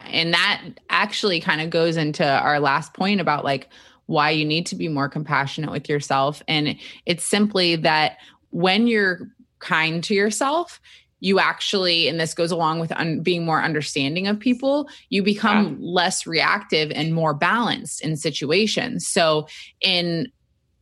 [0.00, 3.68] And that actually kind of goes into our last point about like
[4.06, 6.42] why you need to be more compassionate with yourself.
[6.48, 8.18] And it's simply that
[8.50, 10.80] when you're kind to yourself,
[11.20, 15.66] you actually, and this goes along with un- being more understanding of people, you become
[15.66, 15.76] yeah.
[15.80, 19.06] less reactive and more balanced in situations.
[19.06, 19.46] So,
[19.80, 20.30] in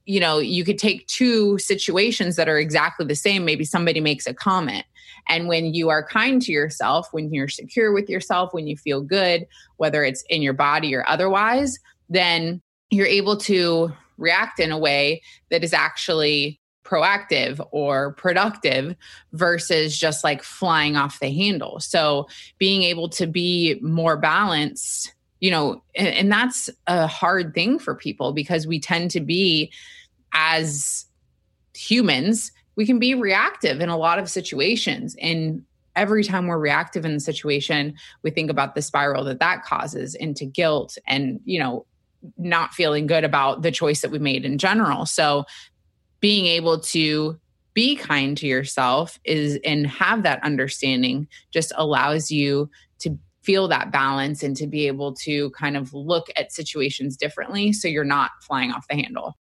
[0.07, 3.45] you know, you could take two situations that are exactly the same.
[3.45, 4.85] Maybe somebody makes a comment.
[5.29, 9.01] And when you are kind to yourself, when you're secure with yourself, when you feel
[9.01, 9.47] good,
[9.79, 11.79] whether it's in your body or otherwise,
[12.11, 18.95] then you're able to react in a way that is actually proactive or productive
[19.33, 21.81] versus just like flying off the handle.
[21.81, 27.79] So being able to be more balanced, you know, and, and, that's a hard thing
[27.79, 29.73] for people because we tend to be
[30.33, 31.07] as
[31.75, 35.65] humans, we can be reactive in a lot of situations and
[35.97, 40.15] every time we're reactive in the situation, we think about the spiral that that causes
[40.15, 41.87] into guilt and, you know,
[42.39, 45.07] not feeling good about the choice that we made in general.
[45.07, 45.45] So
[46.25, 47.39] being able to
[47.75, 53.93] be kind to yourself is and have that understanding just allows you to feel that
[53.93, 58.31] balance and to be able to kind of look at situations differently so you're not
[58.41, 59.37] flying off the handle.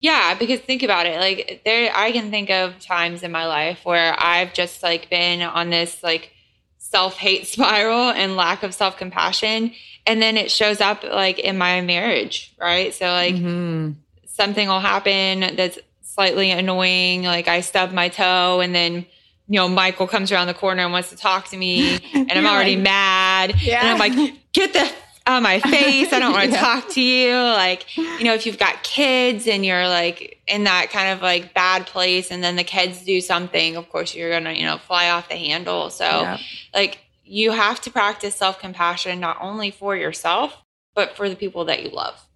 [0.00, 1.20] Yeah, because think about it.
[1.20, 5.42] Like there I can think of times in my life where I've just like been
[5.42, 6.32] on this like
[6.78, 9.74] self-hate spiral and lack of self-compassion
[10.06, 12.94] and then it shows up like in my marriage, right?
[12.94, 13.92] So like mm-hmm
[14.34, 17.22] something will happen that's slightly annoying.
[17.22, 19.06] Like I stub my toe and then
[19.48, 22.46] you know, Michael comes around the corner and wants to talk to me, and I'm
[22.46, 23.60] already like, mad.
[23.60, 23.80] Yeah.
[23.80, 24.90] And I'm like, get the
[25.26, 26.12] out of my face.
[26.12, 26.60] I don't want to yeah.
[26.60, 27.34] talk to you.
[27.34, 31.54] Like, you know, if you've got kids and you're like in that kind of like
[31.54, 34.78] bad place, and then the kids do something, of course, you're going to, you know,
[34.78, 35.90] fly off the handle.
[35.90, 36.38] So, yeah.
[36.74, 40.56] like, you have to practice self compassion, not only for yourself,
[40.94, 42.26] but for the people that you love.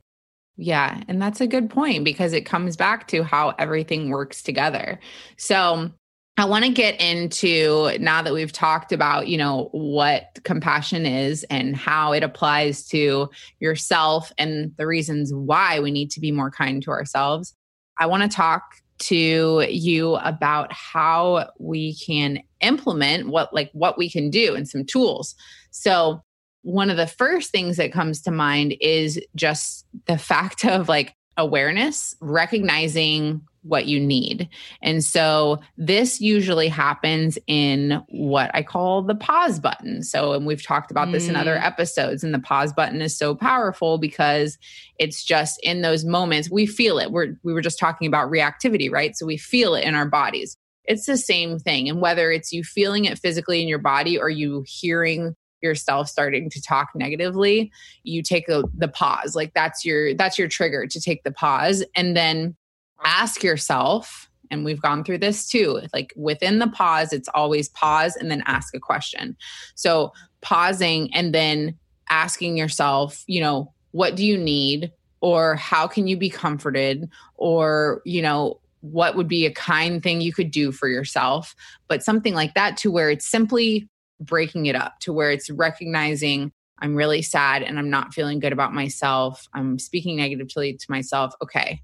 [0.56, 1.02] Yeah.
[1.06, 4.98] And that's a good point because it comes back to how everything works together.
[5.36, 5.90] So,
[6.38, 11.44] I want to get into now that we've talked about, you know, what compassion is
[11.44, 16.50] and how it applies to yourself and the reasons why we need to be more
[16.50, 17.54] kind to ourselves.
[17.98, 18.62] I want to talk
[18.98, 24.84] to you about how we can implement what like what we can do and some
[24.84, 25.34] tools.
[25.70, 26.22] So,
[26.66, 31.14] one of the first things that comes to mind is just the fact of like
[31.36, 34.48] awareness, recognizing what you need.
[34.82, 40.02] And so this usually happens in what I call the pause button.
[40.02, 41.12] So, and we've talked about mm.
[41.12, 41.64] this in other mm.
[41.64, 44.58] episodes, and the pause button is so powerful because
[44.98, 47.12] it's just in those moments we feel it.
[47.12, 49.16] We're, we were just talking about reactivity, right?
[49.16, 50.56] So we feel it in our bodies.
[50.84, 51.88] It's the same thing.
[51.88, 56.50] And whether it's you feeling it physically in your body or you hearing yourself starting
[56.50, 57.70] to talk negatively
[58.02, 59.34] you take a, the pause.
[59.34, 62.56] Like that's your that's your trigger to take the pause and then
[63.04, 68.16] ask yourself and we've gone through this too like within the pause it's always pause
[68.16, 69.36] and then ask a question.
[69.74, 74.92] So pausing and then asking yourself you know what do you need?
[75.22, 77.08] Or how can you be comforted?
[77.36, 81.56] Or you know what would be a kind thing you could do for yourself?
[81.88, 83.88] But something like that to where it's simply
[84.20, 88.52] breaking it up to where it's recognizing I'm really sad and I'm not feeling good
[88.52, 89.48] about myself.
[89.54, 91.34] I'm speaking negatively to myself.
[91.42, 91.80] Okay.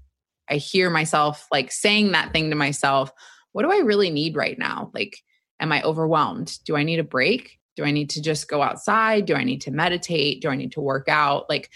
[0.49, 3.11] I hear myself like saying that thing to myself.
[3.53, 4.91] What do I really need right now?
[4.93, 5.17] Like,
[5.59, 6.59] am I overwhelmed?
[6.65, 7.59] Do I need a break?
[7.75, 9.25] Do I need to just go outside?
[9.25, 10.41] Do I need to meditate?
[10.41, 11.49] Do I need to work out?
[11.49, 11.71] Like,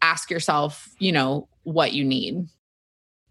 [0.00, 2.46] ask yourself, you know, what you need.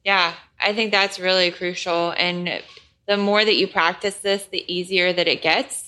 [0.03, 2.13] Yeah, I think that's really crucial.
[2.17, 2.61] And
[3.07, 5.86] the more that you practice this, the easier that it gets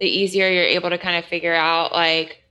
[0.00, 2.42] the easier you're able to kind of figure out like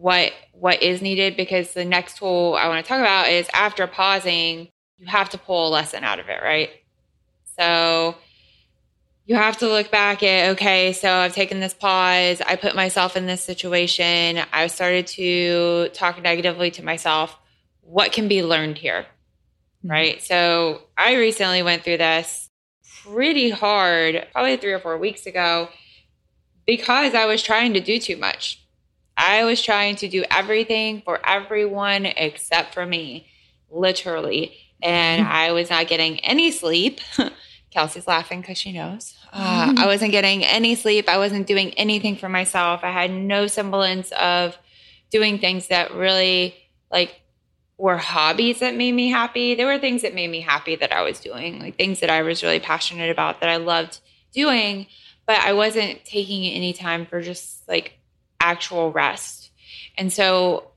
[0.00, 3.86] what what is needed because the next tool I want to talk about is after
[3.86, 6.70] pausing, you have to pull a lesson out of it, right?
[7.58, 8.16] So
[9.26, 13.16] you have to look back at okay, so I've taken this pause, I put myself
[13.16, 17.36] in this situation, I started to talk negatively to myself.
[17.82, 19.06] What can be learned here?
[19.84, 19.90] Mm-hmm.
[19.90, 20.22] Right?
[20.22, 22.48] So I recently went through this
[23.04, 25.68] pretty hard, probably 3 or 4 weeks ago
[26.66, 28.60] because I was trying to do too much.
[29.16, 33.26] I was trying to do everything for everyone except for me,
[33.70, 34.56] literally.
[34.82, 37.00] And I was not getting any sleep.
[37.70, 39.14] Kelsea's laughing because she knows.
[39.32, 41.08] Uh, I wasn't getting any sleep.
[41.08, 42.82] I wasn't doing anything for myself.
[42.82, 44.56] I had no semblance of
[45.10, 46.54] doing things that really
[46.90, 47.20] like
[47.78, 49.54] were hobbies that made me happy.
[49.54, 52.22] There were things that made me happy that I was doing, like things that I
[52.22, 54.00] was really passionate about that I loved
[54.32, 54.86] doing
[55.30, 57.96] but I wasn't taking any time for just like
[58.40, 59.52] actual rest.
[59.96, 60.72] And so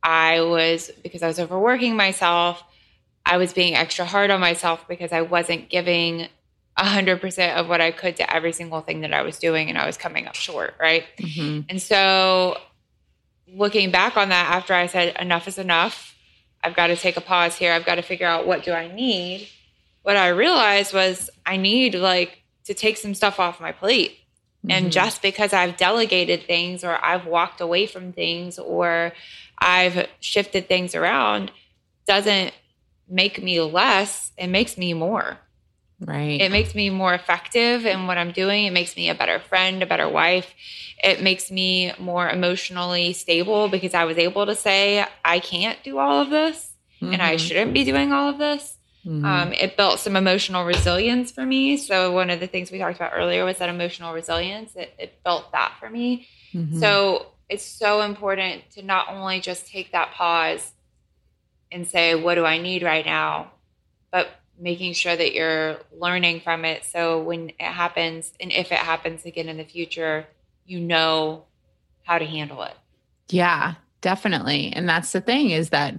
[0.00, 2.62] I was, because I was overworking myself,
[3.26, 6.28] I was being extra hard on myself because I wasn't giving
[6.78, 9.86] 100% of what I could to every single thing that I was doing and I
[9.86, 11.02] was coming up short, right?
[11.18, 11.62] Mm-hmm.
[11.68, 12.56] And so
[13.48, 16.14] looking back on that after I said enough is enough,
[16.62, 17.72] I've got to take a pause here.
[17.72, 19.48] I've got to figure out what do I need.
[20.02, 24.18] What I realized was I need like to take some stuff off my plate.
[24.68, 24.92] And Mhm.
[24.92, 29.12] just because I've delegated things or I've walked away from things or
[29.58, 31.50] I've shifted things around
[32.06, 32.54] doesn't
[33.06, 34.32] make me less.
[34.38, 35.38] It makes me more.
[36.00, 36.40] right.
[36.40, 38.64] It makes me more effective in what I'm doing.
[38.66, 40.52] It makes me a better friend, a better wife.
[41.02, 45.98] It makes me more emotionally stable because I was able to say, I can't do
[45.98, 47.38] all of this and I Mhm.
[47.38, 48.76] shouldn't be doing all of this.
[49.06, 49.24] Mhm.
[49.24, 51.76] Um, it built some emotional resilience for me.
[51.76, 54.74] So, one of the things we talked about earlier was that emotional resilience.
[54.76, 56.26] It, it built that for me.
[56.54, 56.80] Mhm.
[56.80, 60.72] So, it's so important to not only just take that pause
[61.70, 63.50] and say, What do I need right now?
[64.10, 66.84] but making sure that you're learning from it.
[66.84, 70.26] So, when it happens, and if it happens again in the future,
[70.64, 71.44] you know
[72.04, 72.74] how to handle it.
[73.28, 74.72] Yeah, definitely.
[74.72, 75.94] And that's the thing is that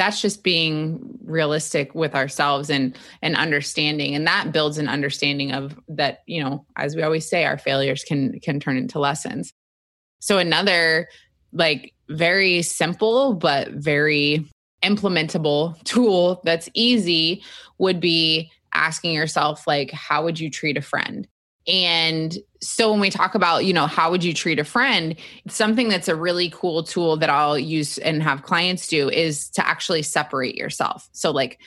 [0.00, 4.14] that's just being realistic with ourselves and and understanding.
[4.14, 8.02] And that builds an understanding of that you know as we always say our failures
[8.02, 9.52] can can turn into lessons.
[10.20, 11.08] So another
[11.52, 14.46] like very simple but very
[14.82, 17.42] implementable tool that's easy
[17.78, 21.28] would be asking yourself like how would you treat a friend
[21.66, 25.16] and so when we talk about you know how would you treat a friend
[25.48, 29.66] something that's a really cool tool that I'll use and have clients do is to
[29.66, 31.08] actually separate yourself.
[31.12, 31.58] So, like,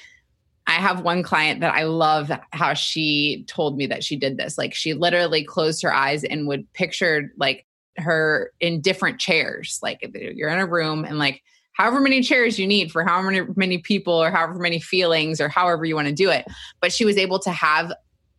[0.65, 4.57] I have one client that I love how she told me that she did this.
[4.57, 7.65] Like, she literally closed her eyes and would picture like
[7.97, 9.79] her in different chairs.
[9.83, 13.47] Like, you're in a room and like, however many chairs you need for however many,
[13.55, 16.45] many people or however many feelings or however you want to do it.
[16.81, 17.91] But she was able to have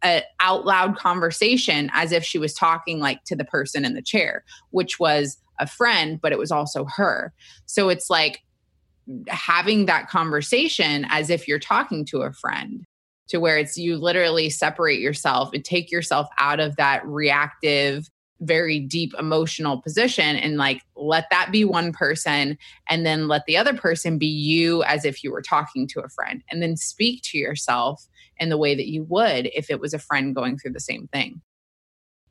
[0.05, 4.03] an out loud conversation as if she was talking like to the person in the
[4.03, 7.33] chair, which was a friend, but it was also her.
[7.67, 8.43] So it's like
[9.29, 12.85] having that conversation as if you're talking to a friend,
[13.29, 18.09] to where it's you literally separate yourself and take yourself out of that reactive,
[18.41, 22.59] very deep emotional position and like let that be one person
[22.91, 26.09] and then let the other person be you as if you were talking to a
[26.09, 28.07] friend and then speak to yourself
[28.39, 31.09] in the way that you would if it was a friend going through the same
[31.09, 31.41] thing.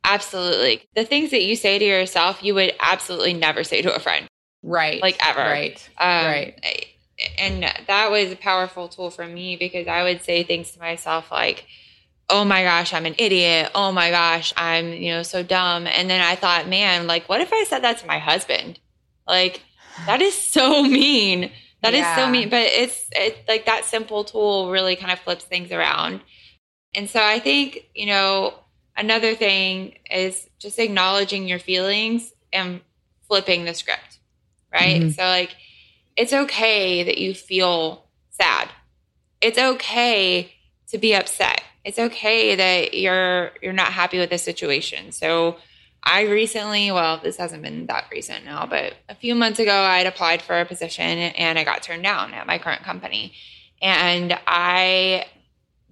[0.04, 0.82] Absolutely.
[0.94, 4.26] The things that you say to yourself, you would absolutely never say to a friend.
[4.62, 5.00] Right.
[5.00, 5.40] Like ever.
[5.40, 5.88] Right.
[5.98, 6.86] Um, Right.
[7.38, 11.30] And that was a powerful tool for me because I would say things to myself
[11.30, 11.64] like,
[12.28, 13.70] oh my gosh, I'm an idiot.
[13.74, 15.86] Oh my gosh, I'm, you know, so dumb.
[15.86, 18.80] And then I thought, man, like, what if I said that to my husband?
[19.28, 19.62] Like,
[20.06, 21.50] that is so mean.
[21.84, 22.16] That is Yeah.
[22.16, 22.48] so mean.
[22.48, 26.20] But it's, it's like that simple tool really kind of flips things around.
[26.94, 28.54] And so I think, you know,
[28.96, 32.80] another thing is just acknowledging your feelings and
[33.28, 34.18] flipping the script,
[34.72, 35.02] right?
[35.02, 35.14] Mhm.
[35.14, 35.54] So, like,
[36.16, 38.68] it's okay that you feel sad.
[39.40, 40.52] It's okay
[40.88, 41.62] to be upset.
[41.84, 45.12] It's okay that you're you're not happy with the situation.
[45.12, 45.58] So
[46.06, 49.98] I recently, well, this hasn't been that recent now, but a few months ago I
[49.98, 53.32] had applied for a position and I got turned down at my current company.
[53.80, 55.26] And I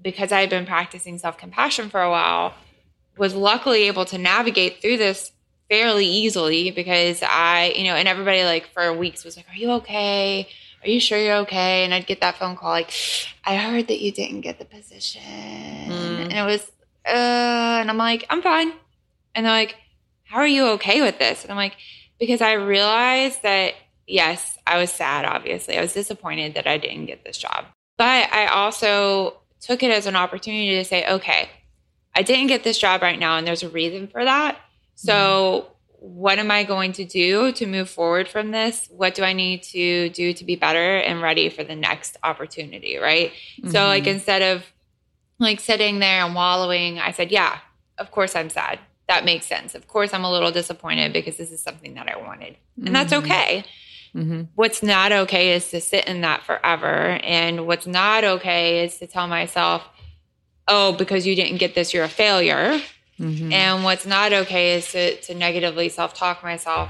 [0.02, 2.54] because I had been practicing self-compassion for a while,
[3.16, 5.32] was luckily able to navigate through this
[5.68, 9.70] fairly easily because I, you know, and everybody like for weeks was like, Are you
[9.72, 10.48] okay?
[10.82, 11.84] Are you sure you're okay?
[11.84, 12.92] And I'd get that phone call like,
[13.44, 15.22] I heard that you didn't get the position.
[15.22, 16.24] Mm.
[16.24, 16.72] And it was,
[17.06, 18.72] uh, and I'm like, I'm fine.
[19.34, 19.76] And they're like,
[20.32, 21.42] How are you okay with this?
[21.42, 21.76] And I'm like,
[22.18, 23.74] Because I realized that,
[24.06, 25.76] yes, I was sad, obviously.
[25.76, 27.66] I was disappointed that I didn't get this job.
[27.98, 31.50] But I also took it as an opportunity to say, okay,
[32.16, 34.58] I didn't get this job right now, and there's a reason for that.
[34.94, 35.68] So,
[35.98, 38.88] what am I going to do to move forward from this?
[38.90, 42.96] What do I need to do to be better and ready for the next opportunity?
[42.96, 43.32] Right.
[43.68, 44.14] So, like, Mhm.
[44.14, 44.64] instead of
[45.38, 47.58] like sitting there and wallowing, I said, yeah,
[47.98, 48.78] of course I'm sad.
[49.12, 49.74] That makes sense.
[49.74, 52.56] Of course, I'm a little disappointed because this is something that I wanted.
[52.82, 53.18] And that's Mhm.
[53.18, 53.64] okay.
[54.16, 54.48] Mhm.
[54.54, 57.20] What's not okay is to sit in that forever.
[57.22, 59.86] And what's not okay is to tell myself,
[60.66, 62.80] oh, because you didn't get this, you're a failure.
[63.20, 63.52] Mhm.
[63.52, 66.88] And what's not okay is to, to negatively self talk myself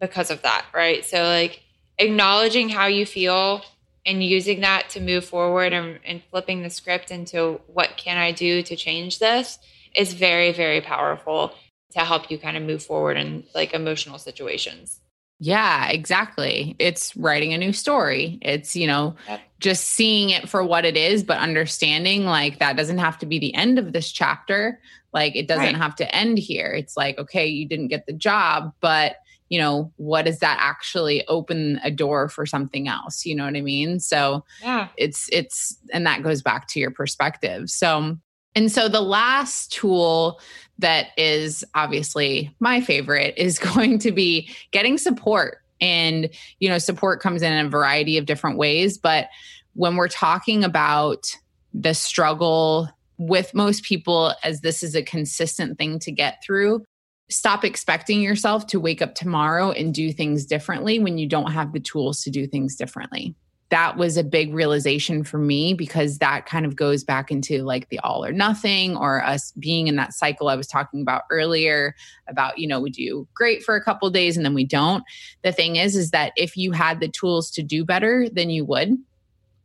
[0.00, 1.04] because of that, right?
[1.04, 1.60] So, like,
[1.98, 3.62] acknowledging how you feel
[4.06, 8.32] and using that to move forward and, and flipping the script into what can I
[8.32, 9.58] do to change this
[9.94, 11.54] is very, very powerful
[11.92, 15.00] to help you kind of move forward in like emotional situations.
[15.40, 16.76] Yeah, exactly.
[16.78, 18.38] It's writing a new story.
[18.40, 19.40] It's, you know, yep.
[19.60, 23.38] just seeing it for what it is, but understanding like that doesn't have to be
[23.38, 24.80] the end of this chapter.
[25.12, 25.76] Like it doesn't right.
[25.76, 26.72] have to end here.
[26.72, 29.16] It's like, okay, you didn't get the job, but
[29.48, 33.26] you know, what does that actually open a door for something else?
[33.26, 34.00] You know what I mean?
[34.00, 37.68] So yeah, it's, it's, and that goes back to your perspective.
[37.70, 38.16] So,
[38.54, 40.40] and so the last tool
[40.78, 45.58] that is obviously my favorite is going to be getting support.
[45.80, 46.30] And,
[46.60, 48.96] you know, support comes in a variety of different ways.
[48.96, 49.28] But
[49.74, 51.36] when we're talking about
[51.72, 52.88] the struggle
[53.18, 56.84] with most people, as this is a consistent thing to get through,
[57.28, 61.72] stop expecting yourself to wake up tomorrow and do things differently when you don't have
[61.72, 63.34] the tools to do things differently.
[63.74, 67.88] That was a big realization for me because that kind of goes back into like
[67.88, 71.96] the all or nothing or us being in that cycle I was talking about earlier
[72.28, 75.02] about, you know, we do great for a couple days and then we don't.
[75.42, 78.64] The thing is, is that if you had the tools to do better, then you
[78.64, 78.96] would.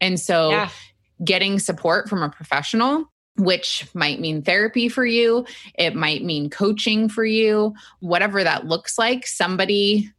[0.01, 0.69] And so yeah.
[1.23, 3.05] getting support from a professional
[3.37, 5.45] which might mean therapy for you,
[5.75, 9.25] it might mean coaching for you, whatever that looks like.
[9.27, 10.11] Somebody,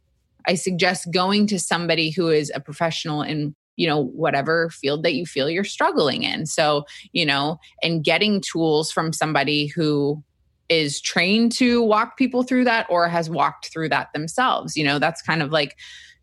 [0.47, 5.15] I suggest going to somebody who is a professional in you know whatever field that
[5.15, 10.23] you feel you're struggling in so you know and getting tools from somebody who
[10.69, 14.99] is trained to walk people through that or has walked through that themselves you know
[14.99, 15.75] that's kind of like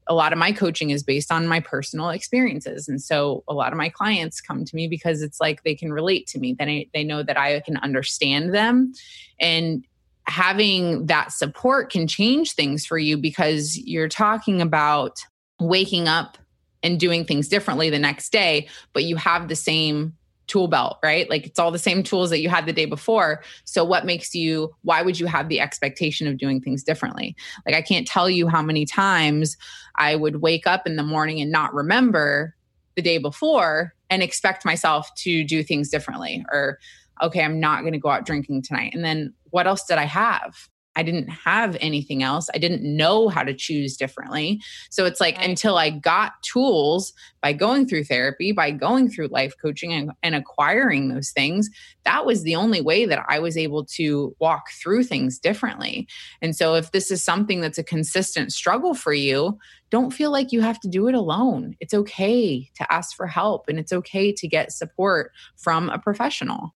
[0.06, 2.88] a lot of my coaching is based on my personal experiences.
[2.88, 5.92] And so a lot of my clients come to me because it's like they can
[5.92, 6.56] relate to me.
[6.58, 8.94] Then they know that I can understand them.
[9.38, 9.86] And
[10.26, 15.18] having that support can change things for you because you're talking about
[15.60, 16.38] waking up
[16.82, 20.14] and doing things differently the next day, but you have the same
[20.48, 21.28] tool belt, right?
[21.30, 23.42] Like it's all the same tools that you had the day before.
[23.64, 27.36] So what makes you why would you have the expectation of doing things differently?
[27.66, 29.56] Like I can't tell you how many times
[29.96, 32.56] I would wake up in the morning and not remember
[32.96, 36.78] the day before and expect myself to do things differently or
[37.22, 38.94] okay, I'm not going to go out drinking tonight.
[38.94, 40.68] And then what else did I have?
[40.98, 42.50] I didn't have anything else.
[42.52, 44.60] I didn't know how to choose differently.
[44.90, 45.48] So it's like right.
[45.48, 50.34] until I got tools by going through therapy, by going through life coaching and, and,
[50.34, 51.70] acquiring those things,
[52.04, 56.08] that was the only way that I was able to walk through things differently.
[56.42, 59.56] And so if this is something that's a consistent struggle for you,
[59.90, 61.76] don't feel like you have to do it alone.
[61.78, 66.74] It's okay to ask for help and it's okay to get support from a professional.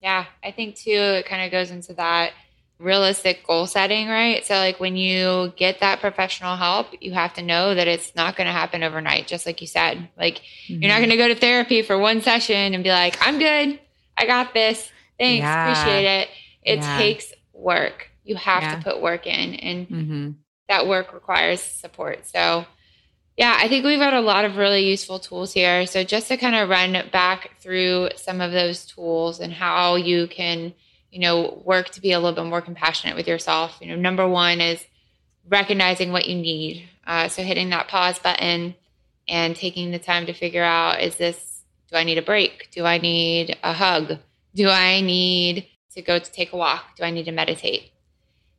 [0.00, 2.32] Yeah, I think too, it kind of goes into that
[2.82, 4.44] realistic goal setting, right?
[4.44, 8.36] So, like when you get that professional help, you have to know that it's not
[8.36, 10.08] going to happen overnight, just like you said.
[10.18, 10.82] Like, mm-hmm.
[10.82, 11.04] you're not mm-hmm.
[11.04, 13.78] going to go to therapy for one session and be like, I'm good.
[14.18, 14.90] I got this.
[15.18, 15.42] Thanks.
[15.42, 15.70] Yeah.
[15.70, 16.28] Appreciate it.
[16.62, 16.98] It yeah.
[16.98, 18.10] takes work.
[18.24, 18.76] You have yeah.
[18.76, 20.30] to put work in, and mm-hmm.
[20.68, 22.26] that work requires support.
[22.26, 22.66] So,
[23.36, 25.86] yeah, I think we've got a lot of really useful tools here.
[25.86, 30.26] So, just to kind of run back through some of those tools and how you
[30.26, 30.74] can
[31.12, 33.76] you know, work to be a little bit more compassionate with yourself.
[33.80, 34.82] You know, number one is
[35.46, 36.88] recognizing what you need.
[37.06, 38.74] Uh, so hitting that pause button
[39.28, 42.70] and taking the time to figure out is this, do I need a break?
[42.72, 44.18] Do I need a hug?
[44.54, 46.96] Do I need to go to take a walk?
[46.96, 47.90] Do I need to meditate?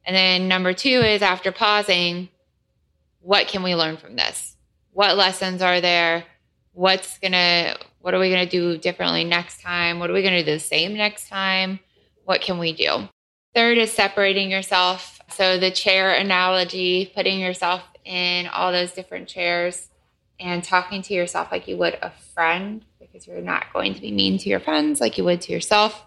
[0.05, 2.29] And then number two is after pausing,
[3.21, 4.55] what can we learn from this?
[4.91, 6.25] What lessons are there?
[6.73, 9.97] What's gonna, what are we gonna do differently next time?
[9.97, 11.79] What are we gonna do the same next time?
[12.25, 13.09] What can we do?
[13.55, 15.21] Third is separating yourself.
[15.29, 19.89] So the chair analogy, putting yourself in all those different chairs
[20.39, 24.11] and talking to yourself like you would a friend because you're not going to be
[24.11, 26.05] mean to your friends like you would to yourself.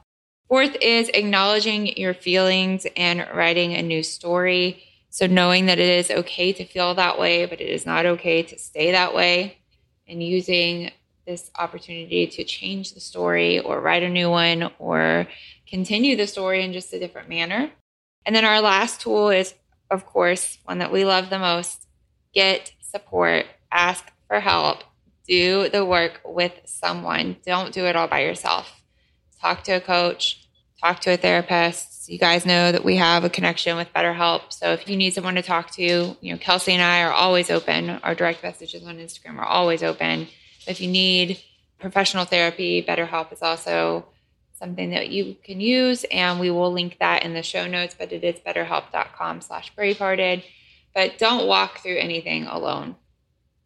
[0.49, 4.83] Fourth is acknowledging your feelings and writing a new story.
[5.11, 8.43] So knowing that it is okay to feel that way, but it is not okay
[8.43, 9.59] to stay that way
[10.07, 10.93] and using
[11.27, 15.27] this opportunity to change the story or write a new one or
[15.67, 17.71] continue the story in just a different manner.
[18.25, 19.55] And then our last tool is,
[19.91, 21.87] of course, one that we love the most
[22.35, 24.85] get support, ask for help,
[25.27, 27.37] do the work with someone.
[27.45, 28.83] Don't do it all by yourself.
[29.41, 30.47] Talk to a coach,
[30.81, 32.09] talk to a therapist.
[32.09, 34.53] You guys know that we have a connection with BetterHelp.
[34.53, 37.51] So if you need someone to talk to, you know, Kelsea and I are always
[37.51, 37.91] open.
[37.91, 40.29] Our direct messages on Instagram are always open.
[40.67, 41.41] If you need
[41.79, 44.07] professional therapy, BetterHelp is also
[44.59, 48.13] something that you can use and we will link that in the show notes but
[48.13, 50.43] it is betterhelp.com slash bravehearted
[50.95, 52.97] but don't walk through anything alone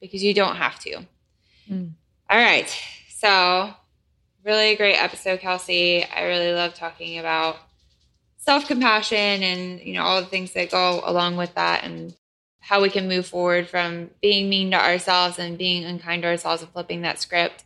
[0.00, 1.06] because you don't have to
[1.70, 1.90] mm.
[2.28, 2.76] all right
[3.08, 3.72] so
[4.44, 7.56] really great episode kelsea i really love talking about
[8.38, 12.14] self-compassion and you know all the things that go along with that and
[12.60, 16.62] how we can move forward from being mean to ourselves and being unkind to ourselves
[16.62, 17.64] and flipping that script.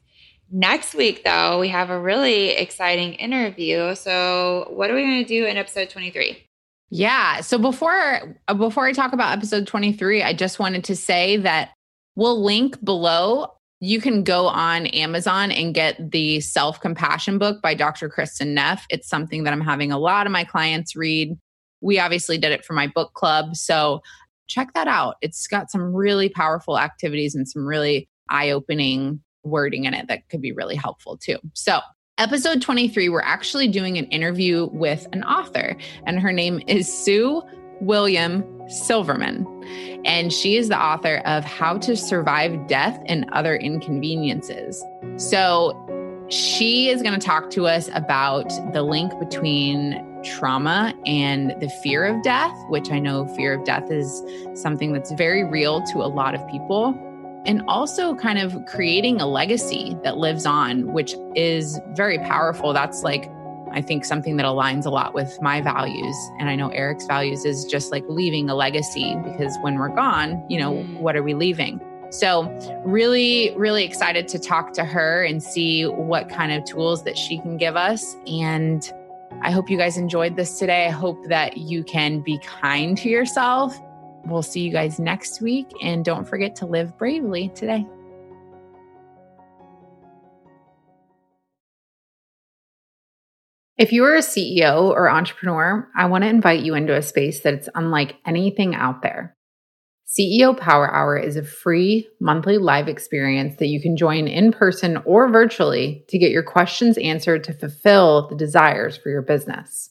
[0.56, 3.96] Next week, though, we have a really exciting interview.
[3.96, 6.46] So, what are we going to do in episode 23?
[6.90, 7.40] Yeah.
[7.40, 11.70] So before uh, before I talk about episode 23, I just wanted to say that
[12.14, 13.48] we'll link below.
[13.80, 18.08] You can go on Amazon and get the Self Compassion book by Dr.
[18.08, 18.86] Kristin Neff.
[18.90, 21.36] It's something that I'm having a lot of my clients read.
[21.80, 23.56] We obviously did it for my book club.
[23.56, 24.02] So
[24.46, 25.16] check that out.
[25.20, 30.28] It's got some really powerful activities and some really eye opening wording in it that
[30.28, 31.38] could be really helpful too.
[31.52, 31.80] So,
[32.18, 35.76] episode 23, we're actually doing an interview with an author,
[36.06, 37.42] and her name is Sue
[37.80, 39.46] William Silverman.
[40.04, 44.84] And she is the author of How to Survive Death and Other Inconveniences.
[45.16, 45.80] So,
[46.28, 52.04] she is going to talk to us about the link between trauma and the fear
[52.04, 54.22] of death, which I know fear of death is
[54.54, 56.98] something that's very real to a lot of people.
[57.44, 62.72] And also, kind of creating a legacy that lives on, which is very powerful.
[62.72, 63.30] That's like,
[63.72, 66.16] I think, something that aligns a lot with my values.
[66.38, 70.42] And I know Eric's values is just like leaving a legacy because when we're gone,
[70.48, 71.00] you know, mm.
[71.00, 71.80] what are we leaving?
[72.10, 72.44] So,
[72.84, 77.38] really, really excited to talk to her and see what kind of tools that she
[77.38, 78.16] can give us.
[78.26, 78.90] And
[79.42, 80.86] I hope you guys enjoyed this today.
[80.86, 83.78] I hope that you can be kind to yourself.
[84.26, 85.66] We'll see you guys next week.
[85.82, 87.86] And don't forget to live bravely today.
[93.76, 97.40] If you are a CEO or entrepreneur, I want to invite you into a space
[97.40, 99.36] that's unlike anything out there.
[100.06, 104.98] CEO Power Hour is a free monthly live experience that you can join in person
[105.04, 109.90] or virtually to get your questions answered to fulfill the desires for your business.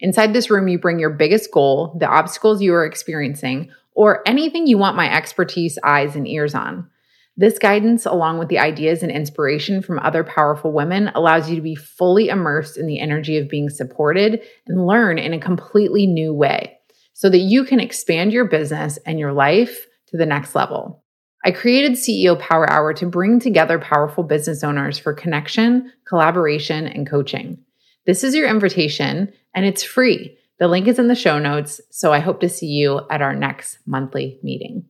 [0.00, 4.66] Inside this room, you bring your biggest goal, the obstacles you are experiencing, or anything
[4.66, 6.90] you want my expertise, eyes, and ears on.
[7.36, 11.62] This guidance, along with the ideas and inspiration from other powerful women, allows you to
[11.62, 16.32] be fully immersed in the energy of being supported and learn in a completely new
[16.32, 16.78] way
[17.12, 21.02] so that you can expand your business and your life to the next level.
[21.44, 27.08] I created CEO Power Hour to bring together powerful business owners for connection, collaboration, and
[27.08, 27.63] coaching.
[28.06, 30.36] This is your invitation, and it's free.
[30.58, 33.34] The link is in the show notes, so I hope to see you at our
[33.34, 34.84] next monthly meeting.